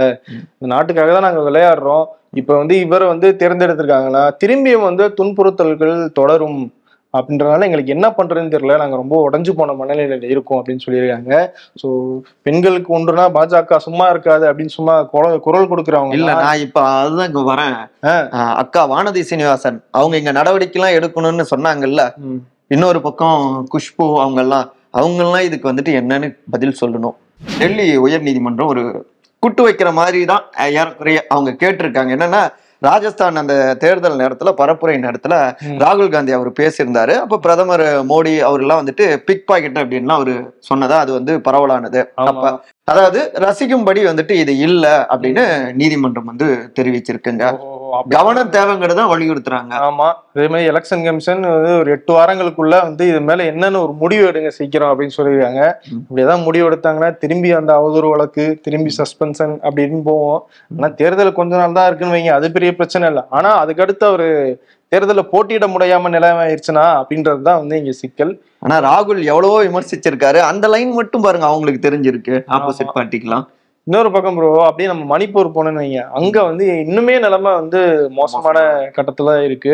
இந்த 0.55 0.67
நாட்டுக்காக 0.73 1.13
தான் 1.13 1.27
நாங்க 1.27 1.43
விளையாடுறோம். 1.49 2.05
இப்ப 2.33 2.57
வந்து 2.57 2.79
இவரை 2.79 3.07
வந்து 3.07 3.35
தேர்ந்தெடுத்திருக்காங்கன்னா 3.39 4.23
திரும்பியும் 4.45 4.87
வந்து 4.89 5.13
துன்புறுத்தல்கள் 5.21 6.09
தொடரும். 6.13 6.59
அப்படின்றதுனால 7.17 7.67
எங்களுக்கு 7.67 7.95
என்ன 7.95 8.07
பண்றதுன்னு 8.17 8.53
தெரியல. 8.55 8.77
நாங்க 8.81 8.95
ரொம்ப 9.01 9.15
உடஞ்சு 9.27 9.51
போன 9.59 9.75
மனநிலையில 9.81 10.29
இருக்கோம் 10.33 10.59
அப்படின்னு 10.59 10.85
சொல்லியிருக்காங்க. 10.85 11.33
சோ 11.81 11.87
பெண்களுக்கு 12.47 12.91
ஒன்றுனா 12.97 13.25
பாஜக 13.37 13.79
சும்மா 13.87 14.07
இருக்காது 14.13 14.45
அப்படின்னு 14.49 14.75
சும்மா 14.77 14.95
குரல் 15.45 15.69
கொடுக்குறவங்க 15.71 16.17
இல்ல 16.19 16.33
நான் 16.43 16.63
இப்ப 16.65 16.83
அதுதான் 17.01 17.29
இங்க 17.31 17.43
வரேன். 17.51 17.75
அக்கா 18.63 18.83
வானதி 18.93 19.23
சீனிவாசன் 19.31 19.79
அவங்க 19.99 20.15
இங்க 20.21 20.33
நடவடிக்கை 20.39 20.79
எல்லாம் 20.79 20.97
எடுக்கணும்னு 20.99 21.45
சொன்னாங்கல்ல. 21.53 22.03
இன்னொரு 22.75 22.99
பக்கம் 23.07 23.41
குஷ்பு 23.73 24.05
அவங்க 24.23 24.41
எல்லாம் 24.45 24.67
அவங்க 24.99 25.21
எல்லாம் 25.25 25.45
இதுக்கு 25.47 25.69
வந்துட்டு 25.71 25.93
என்னன்னு 26.01 26.27
பதில் 26.53 26.79
சொல்லணும். 26.81 27.15
டெல்லி 27.59 27.85
உயர் 28.03 28.25
நீதிமன்றம் 28.27 28.71
ஒரு 28.73 28.83
குட்டு 29.43 29.61
வைக்கிற 29.65 29.89
மாதிரி 29.97 30.19
தான் 30.29 30.43
ஏறக்குறைய 30.77 31.19
அவங்க 31.33 31.51
கேட்டிருக்காங்க. 31.63 32.11
என்னன்னா 32.15 32.43
ராஜஸ்தான் 32.79 33.35
அந்த 33.35 33.73
தேர்தல் 33.73 34.17
நேரத்துல 34.17 34.53
பரப்புரை 34.57 34.95
நேரத்துல. 35.05 35.35
ராகுல் 35.83 36.11
காந்தி 36.11 36.31
அவர் 36.31 36.51
பேசியிருந்தாரு. 36.51 37.13
அப்ப 37.15 37.37
பிரதமர் 37.37 37.81
மோடி 37.81 38.33
அவர்லாம் 38.49 38.81
வந்துட்டு 38.81 39.17
பிக் 39.17 39.47
பாக்கெட் 39.47 39.77
அப்படின்லாம் 39.77 40.19
அவரு 40.19 40.59
சொன்னதா 40.73 40.97
அது 41.03 41.13
வந்து 41.13 41.41
பரவலானது. 41.41 42.11
அப்ப 42.15 42.65
அதாவது 42.87 43.31
ரசிக்கும்படி 43.35 44.01
வந்துட்டு 44.05 44.31
இது 44.31 44.57
இல்ல 44.57 45.07
அப்படின்னு 45.09 45.73
நீதிமன்றம் 45.73 46.25
வந்து 46.25 46.47
தெரிவிச்சிருக்குங்க. 46.79 47.45
கவனம் 48.09 48.51
தேவைங்கிறத 48.51 49.03
வலியுறுத்துறாங்க. 49.07 49.73
ஆமா. 49.87 50.07
அதே 50.33 50.47
மாதிரி 50.47 50.69
எலெக்ஷன் 50.69 51.03
கமிஷன் 51.03 51.39
வந்து 51.39 51.77
ஒரு 51.77 51.91
எட்டு 51.91 52.13
வாரங்களுக்குள்ள 52.13 52.81
வந்து 52.81 53.07
இது 53.07 53.21
மேல 53.21 53.43
என்னன்னு 53.43 53.81
ஒரு 53.81 53.91
முடிவு 53.93 54.31
எடுங்க 54.31 54.47
சீக்கிரம் 54.47 54.91
அப்படின்னு 54.91 55.17
சொல்லியிருக்காங்க. 55.17 55.73
ம். 55.91 56.01
இப்படியேதான் 56.01 56.43
முடிவு 56.43 56.69
எடுத்தாங்கன்னா 56.69 57.17
திரும்பி 57.17 57.51
அந்த 57.51 57.73
அவதூறு 57.73 58.09
வழக்கு 58.09 58.59
திரும்பி 58.61 58.95
சஸ்பென்ஷன் 58.97 59.59
அப்படின்னு 59.63 60.01
போவோம். 60.03 60.39
ஆனா 60.77 60.87
தேர்தல் 60.87 61.33
கொஞ்ச 61.33 61.55
நாள் 61.55 61.73
தான் 61.73 61.87
இருக்குன்னு 61.87 62.17
வைங்க 62.17 62.29
அது 62.29 62.51
பெரிய 62.51 62.75
பிரச்சனை 62.75 63.07
இல்லை. 63.07 63.23
ஆனா 63.29 63.65
அதுக்கடுத்து 63.65 64.05
அவரு 64.05 64.29
தேர்தலில் 64.91 65.29
போட்டியிட 65.29 65.67
முடியாம 65.67 66.09
நிலைமை 66.09 66.41
ஆயிடுச்சுன்னா 66.45 66.85
அப்படின்றது 66.99 67.41
தான் 67.41 67.57
வந்து 67.57 67.77
இங்க 67.77 67.91
சிக்கல். 67.91 68.33
ஆனா 68.65 68.75
ராகுல் 68.87 69.19
எவ்வளவோ 69.31 69.57
விமர்சிச்சிருக்காரு. 69.67 70.39
அந்த 70.51 70.65
லைன் 70.73 70.91
மட்டும் 70.99 71.23
பாருங்க 71.25 71.45
அவங்களுக்கு 71.51 71.85
தெரிஞ்சிருக்கு. 71.87 72.35
ஆப்போசிட் 72.55 72.95
பார்ட்டிக்கலாம் 72.97 73.45
இன்னொரு 73.87 74.09
பக்கம் 74.13 74.37
ப்ரோ 74.37 74.47
அப்படியே 74.67 74.87
நம்ம 74.91 75.03
மணிப்பூர் 75.11 75.55
போனோம்னு 75.55 75.81
வைங்க. 75.83 76.03
அங்க 76.19 76.37
வந்து 76.49 76.65
இன்னுமே 76.85 77.15
நிலைமை 77.25 77.51
வந்து 77.59 77.79
மோசமான 78.19 78.57
கட்டத்துல 78.95 79.35
இருக்கு. 79.47 79.73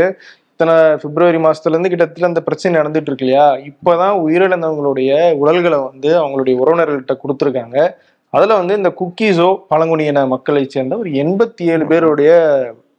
இத்தனை 0.54 0.76
பிப்ரவரி 1.04 1.40
மாசத்துல 1.46 1.76
இருந்து 1.76 1.92
கிட்டத்தட்ட 1.92 2.32
இந்த 2.32 2.42
பிரச்சனை 2.48 2.74
நடந்துட்டு 2.80 3.10
இருக்கு 3.10 3.26
இல்லையா? 3.28 3.46
இப்பதான் 3.70 4.16
உயிரிழந்தவங்களுடைய 4.26 5.12
உடல்களை 5.42 5.80
வந்து 5.88 6.10
அவங்களுடைய 6.22 6.56
உறவினர்கள்ட்ட 6.64 7.16
கொடுத்துருக்காங்க. 7.24 7.78
அதுல 8.34 8.58
வந்து 8.62 8.74
இந்த 8.80 8.90
குக்கீஸோ 9.00 9.50
பழங்குடியின 9.72 10.28
மக்களை 10.34 10.64
சேர்ந்த 10.76 10.98
ஒரு 11.04 11.10
எண்பத்தி 11.24 11.64
ஏழு 11.74 11.86
பேருடைய 11.92 12.32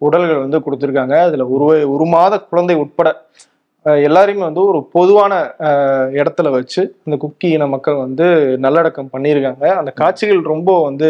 உடல்கள் 0.07 0.45
வந்து 0.45 0.59
கொடுத்துருக்காங்க. 0.65 1.17
அதுல 1.29 1.45
ஒரு 1.57 1.67
ஒரு 1.95 2.07
மாத 2.17 2.41
குழந்தை 2.51 2.77
உட்பட 2.85 3.11
எல்லாரையுமே 3.87 4.45
வந்து 4.49 4.63
ஒரு 4.71 4.81
பொதுவான 4.97 5.33
இடத்துல 6.21 6.51
வச்சு 6.57 6.83
இந்த 7.07 7.17
குக்கி 7.23 7.49
இன 7.57 7.67
மக்கள் 7.67 7.97
வந்து 8.03 8.27
நல்லடக்கம் 8.65 9.09
பண்ணியிருக்காங்க. 9.15 9.65
அந்த 9.81 9.91
காட்சிகள் 10.01 10.43
ரொம்ப 10.53 10.71
வந்து 10.83 11.09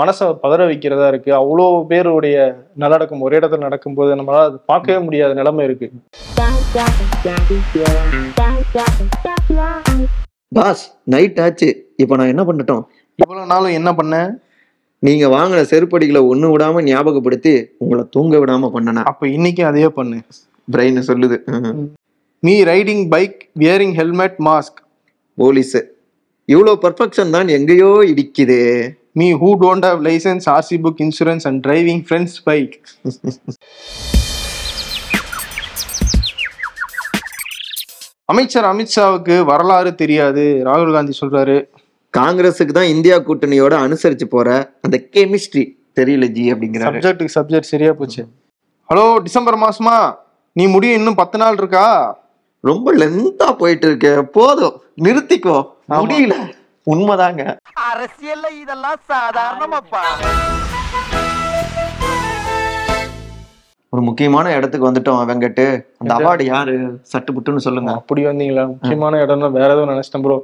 மனசை 0.00 0.26
பதற 0.44 0.66
வைக்கிறதா 0.70 1.08
இருக்கு. 1.12 1.30
அவ்வளோ 1.40 1.66
பேருடைய 1.90 2.36
நல்லடக்கம் 2.84 3.24
ஒரே 3.26 3.38
இடத்துல 3.38 3.66
நடக்கும்போது 3.68 4.18
நம்மளால 4.20 4.48
அது 4.50 4.58
பார்க்கவே 4.72 4.98
முடியாத 5.06 5.34
நிலைமை 5.40 5.64
இருக்கு. 5.64 5.88
பாஸ் 10.58 10.84
நைட் 11.14 11.40
ஆச்சு. 11.46 11.70
இப்போ 12.02 12.14
நான் 12.16 12.32
என்ன 12.34 12.42
பண்ணட்டும்? 12.42 12.84
இவ்வளவு 13.18 13.50
நாளும் 13.54 13.76
என்ன 13.80 13.90
பண்ண? 13.94 14.16
நீங்க 15.06 15.26
வாங்கின 15.38 15.62
செருப்படிகளை 15.70 16.20
ஒண்ணு 16.32 16.48
விடாம 16.52 16.82
ஞாபகப்படுத்தி 16.82 17.54
உங்களை 17.78 18.04
தூங்க 18.10 18.36
விடாம 18.42 18.70
பண்ணனா. 18.74 19.02
அப்ப 19.12 19.28
இன்னைக்கு 19.28 19.62
அதையே 19.64 19.88
பண்ணு. 19.98 20.18
பிரெயின் 20.74 21.00
சொல்லுது. 21.10 21.36
ம். 21.44 21.88
Riding 22.70 23.04
bike 23.08 23.38
wearing 23.58 23.94
helmet 24.00 24.38
mask. 24.44 24.78
Police. 25.34 25.76
இவ்வளவு 26.44 26.78
பர்ஃபெக்ஷன் 26.84 27.30
தான் 27.30 27.48
எங்கேயோ 27.48 27.90
இடிக்குது. 28.12 28.60
Me 29.12 29.32
who 29.32 29.50
don't 29.62 29.86
have 29.88 30.00
license 30.06 30.46
RC 30.54 30.76
book 30.84 31.00
insurance 31.06 31.46
and 31.48 31.66
driving 31.66 32.02
friends 32.08 32.38
bike 32.44 32.74
அமைச்சர் 38.24 38.64
அமித்ஷாவுக்கு 38.64 39.44
வரலாறு 39.44 39.94
தெரியாது. 39.94 40.62
ராகுல் 40.64 40.92
காந்தி 40.92 41.14
சொல்றாரு. 41.20 41.56
காங்கிரஸுக்கு 42.18 42.74
தான் 42.78 42.92
இந்தியா 42.94 43.16
கூட்டணியோட 43.18 43.74
அனுசரிச்சு 43.86 44.24
போற 44.24 44.48
அந்த 44.82 44.96
கெமிஸ்ட்ரி 45.16 45.64
தெரியல 46.00 46.26
ஜி 46.26 46.52
அப்படிங்கிறாரு. 46.52 46.98
சப்ஜெக்ட்டுக்கு 46.98 47.34
சப்ஜெக்ட் 47.34 47.72
சரியா 47.72 47.92
போச்சு. 47.92 48.22
ஹலோ 48.88 49.04
டிசம்பர் 49.18 49.56
மாசமா? 49.56 49.96
நீ 50.52 50.66
முடியும் 50.66 50.96
இன்னும் 50.96 51.14
பத்து 51.14 51.38
நாள் 51.38 51.52
இருக்கா? 51.52 52.16
ரொம்ப 52.60 52.94
லென்த்தா 52.94 53.52
போயிட்டு 53.52 53.86
இருக்கு 53.86 54.24
போதும். 54.24 54.82
நிறுத்திக்கோ. 55.02 55.66
முடியல. 55.88 56.52
உண்மைதாங்க. 56.90 57.56
அரசியல்ல 57.92 58.60
இதெல்லாம் 58.60 59.00
சாதாரணமாப்பா. 59.08 60.00
ஒரு 63.92 64.02
முக்கியமான 64.06 64.52
இடத்துக்கு 64.58 64.86
வந்துட்டோம் 64.88 65.18
வெங்கட்டு 65.30 65.64
அந்த 66.02 66.12
அவார்டு 66.18 66.44
யாரு? 66.52 66.74
சட்டு 67.10 67.30
புட்டுன்னு 67.34 67.64
சொல்லுங்க 67.66 67.90
அப்படி 67.98 68.22
வந்தீங்களா? 68.28 68.64
முக்கியமான 68.70 69.18
இடம்னா 69.24 69.48
வேற 69.56 69.68
எதுவும் 69.74 69.92
நினைச்சிட்டேன் 69.92 70.24
ப்ரோ 70.26 70.36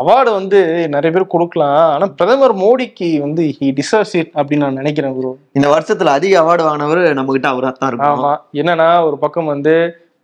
அவார்டு 0.00 0.30
வந்து 0.38 0.58
நிறைய 0.94 1.10
பேர் 1.14 1.32
கொடுக்கலாம். 1.34 1.78
ஆனா 1.94 2.06
பிரதமர் 2.18 2.54
மோடிக்கு 2.64 3.08
வந்து 3.24 3.44
ஹி 3.58 3.68
டிசர்வ்ஸ் 3.80 4.14
இட் 4.20 4.32
அப்படின்னு 4.38 4.64
நான் 4.66 4.80
நினைக்கிறேன் 4.82 5.16
ப்ரோ 5.18 5.32
இந்த 5.58 5.68
வருஷத்துல 5.74 6.14
அதிக 6.18 6.36
அவார்டு 6.42 6.68
வாங்கினவர் 6.68 7.02
நம்ம 7.20 7.32
கிட்ட 7.36 7.48
அவரா 7.54 7.72
தான் 7.80 7.90
இருக்கும் 7.92 8.14
ஆமா. 8.14 8.34
என்னன்னா 8.62 8.88
ஒரு 9.08 9.18
பக்கம் 9.24 9.52
வந்து 9.54 9.74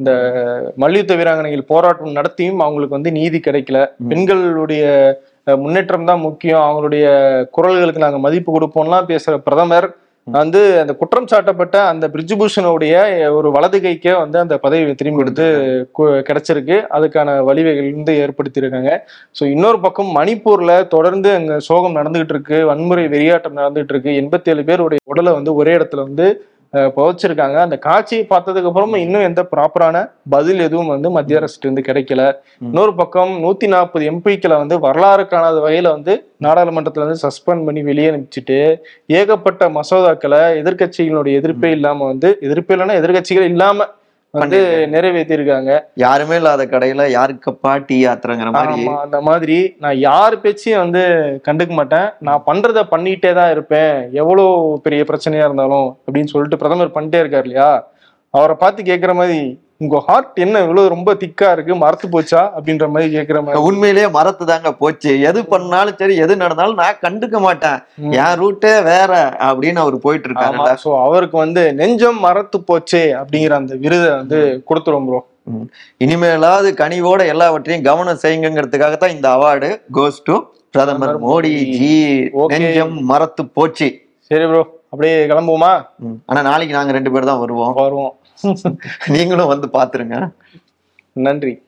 இந்த 0.00 0.12
மல்யுத்த 0.82 1.12
வீராங்கனைகள் 1.18 1.70
போராட்டம் 1.72 2.16
நடத்தியும் 2.18 2.62
அவங்களுக்கு 2.64 2.98
வந்து 2.98 3.12
நீதி 3.20 3.38
கிடைக்கல. 3.46 3.78
பெண்களுடைய 4.10 4.82
முன்னேற்றம் 5.62 6.10
தான் 6.10 6.24
முக்கியம். 6.28 6.64
அவங்களுடைய 6.68 7.04
குரல்களுக்கு 7.56 8.04
நாங்க 8.04 8.18
மதிப்பு 8.24 8.50
கொடுப்போம்லாம் 8.56 9.08
பேசுற 9.12 9.36
பிரதமர் 9.46 9.88
வந்து 10.34 10.60
அந்த 10.80 10.92
குற்றம் 11.00 11.28
சாட்டப்பட்ட 11.32 11.76
அந்த 11.90 12.04
பிரிஜுபூஷனுடைய 12.14 12.94
ஒரு 13.36 13.48
வலது 13.56 13.78
கைக்கே 13.84 14.12
வந்து 14.22 14.38
அந்த 14.42 14.54
பதவி 14.64 14.94
திரும்பி 15.00 15.20
கொடுத்து 15.20 15.46
கிடைச்சிருக்கு. 16.28 16.76
அதுக்கான 16.96 17.36
வழிவகைகள் 17.48 17.96
வந்து 17.98 18.14
ஏற்படுத்தியிருக்காங்க. 18.22 18.92
ஸோ 19.38 19.44
இன்னொரு 19.54 19.80
பக்கம் 19.84 20.10
மணிப்பூர்ல 20.18 20.72
தொடர்ந்து 20.94 21.30
அங்க 21.38 21.58
சோகம் 21.68 21.96
நடந்துகிட்டு 21.98 22.34
இருக்கு. 22.36 22.58
வன்முறை 22.70 23.04
வெறியாட்டம் 23.14 23.58
நடந்துகிட்டு 23.60 23.94
இருக்கு. 23.96 24.18
எண்பத்தி 24.22 24.50
ஏழு 24.54 24.64
பேருடைய 24.70 25.02
உடலை 25.14 25.32
வந்து 25.38 25.54
ஒரே 25.60 25.74
இடத்துல 25.78 26.06
வந்து 26.08 26.28
புதைச்சிருக்காங்க. 26.74 27.56
அந்த 27.66 27.76
காட்சியை 27.78 28.26
பார்த்ததுக்கு 28.30 28.70
அப்புறமா 28.70 28.96
இன்னும் 28.96 29.26
எந்த 29.28 29.42
ப்ராப்பரான 29.52 29.96
பதில் 30.28 30.60
எதுவும் 30.60 30.92
வந்து 30.94 31.10
மத்திய 31.10 31.40
அரசுட்டு 31.40 31.66
இருந்து 31.66 31.86
கிடைக்கல. 31.88 32.22
இன்னொரு 32.60 32.94
பக்கம் 32.94 33.32
நூத்தி 33.44 33.66
நாற்பது 33.66 34.04
எம்பிக்களை 34.12 34.56
வந்து 34.56 34.78
வரலாறு 34.78 35.26
காணாத 35.26 35.58
வகையில 35.66 35.90
வந்து 35.96 36.14
நாடாளுமன்றத்துல 36.42 37.04
இருந்து 37.04 37.24
சஸ்பெண்ட் 37.26 37.66
பண்ணி 37.66 37.82
வெளியே 37.82 38.10
அனுப்பிச்சிட்டு 38.10 38.58
ஏகப்பட்ட 39.20 39.68
மசோதாக்களை 39.78 40.42
எதிர்க்கட்சிகளுடைய 40.62 41.40
எதிர்ப்பே 41.42 41.70
இல்லாம 41.70 42.06
வந்து 42.06 42.30
எதிர்ப்பே 42.40 42.74
இல்லைன்னா 42.76 42.98
எதிர்க்கட்சிகள் 43.02 43.48
இல்லாம 43.52 43.88
வந்து 44.40 44.58
நிறைவேற்றியிருக்காங்க 44.94 45.72
யாருமே 46.04 46.36
இல்லாத 46.36 46.64
கடையில 46.64 47.06
யாருக்கப்பா 47.16 47.72
டீ 47.88 47.98
ஆத்துறங்கிற 48.06 48.50
மாதிரி 48.56 48.84
அந்த 49.04 49.20
மாதிரி 49.20 49.58
நான் 49.84 49.98
யார் 49.98 50.36
பேச்சையும் 50.40 50.82
வந்து 50.84 51.02
கண்டுக்க 51.48 51.72
மாட்டேன். 51.72 52.08
நான் 52.28 52.46
பண்றத 52.46 52.82
பண்ணிட்டே 52.92 53.32
தான் 53.34 53.50
இருப்பேன். 53.50 53.92
எவ்வளவு 54.22 54.80
பெரிய 54.86 55.02
பிரச்சனையா 55.10 55.46
இருந்தாலும் 55.48 55.88
அப்படின்னு 56.06 56.32
சொல்லிட்டு 56.32 56.60
பிரதமர் 56.62 56.96
பண்ணிட்டே 56.96 57.22
இருக்காரு 57.22 57.46
இல்லையா? 57.48 57.70
அவரை 58.34 58.56
பார்த்து 58.62 58.90
கேக்குற 58.90 59.14
மாதிரி 59.14 59.40
உங்க 59.80 59.96
ஹார்ட் 60.06 60.38
என்ன 60.44 60.60
இவ்வளவு 60.64 60.92
ரொம்ப 60.92 61.10
திக்கா 61.22 61.48
இருக்கு 61.54 61.74
மறத்து 61.82 62.06
போச்சா? 62.14 62.42
அப்படின்ற 62.56 62.84
மாதிரி 62.92 63.08
கேக்குற 63.16 63.38
மாதிரி. 63.44 63.62
உண்மையிலேயே 63.68 64.08
மரத்து 64.16 64.44
தாங்க 64.50 64.70
போச்சு. 64.82 65.10
எது 65.30 65.40
பண்ணாலும் 65.52 65.98
சரி 66.00 66.14
எது 66.24 66.34
நடந்தாலும் 66.42 66.80
நான் 66.82 67.02
கண்டுக்க 67.04 67.38
மாட்டேன். 67.46 67.78
என் 68.22 68.38
ரூட்டே 68.42 68.72
வேற 68.90 69.12
அப்படின்னு 69.48 69.82
அவர் 69.84 69.96
போயிட்டு 70.06 70.28
இருக்காருல்ல 70.28 70.70
சோ 70.84 70.90
அவருக்கு 71.06 71.36
வந்து 71.44 71.64
நெஞ்சம் 71.80 72.20
மறத்து 72.26 72.60
போச்சே 72.70 73.04
அப்படிங்கிற 73.20 73.54
அந்த 73.60 73.74
விருதை 73.84 74.10
வந்து 74.20 74.38
கொடுத்துரும் 74.70 75.08
ப்ரோ. 75.08 75.20
இனிமேலாவது 76.04 76.70
கனிவோட 76.82 77.26
எல்லாவற்றையும் 77.34 77.86
கவனம் 77.90 78.22
செய்யுங்கிறதுக்காக 78.24 78.96
தான் 79.02 79.16
இந்த 79.16 79.28
அவார்டு 79.36 79.70
கோஸ் 79.98 80.24
டு 80.28 80.36
பிரதமர் 80.74 81.20
மோடி 81.26 81.52
ஜி. 81.76 81.92
நெஞ்சம் 82.54 82.96
மரத்து 83.12 83.42
போச்சு. 83.58 83.88
சரி 84.30 84.46
ப்ரோ 84.50 84.62
அப்படியே 84.92 85.14
கிளம்புவோமா. 85.30 85.70
ஆனா 86.30 86.40
நாளைக்கு 86.48 86.76
நாங்க 86.78 86.92
ரெண்டு 86.96 87.12
பேர் 87.14 87.30
தான் 87.30 87.42
வருவோம். 87.44 87.74
வருவோம். 87.84 88.14
நீங்களும் 89.06 89.46
வந்து 89.46 89.68
பாத்துருங்க. 89.72 90.32
நன்றி. 91.12 91.65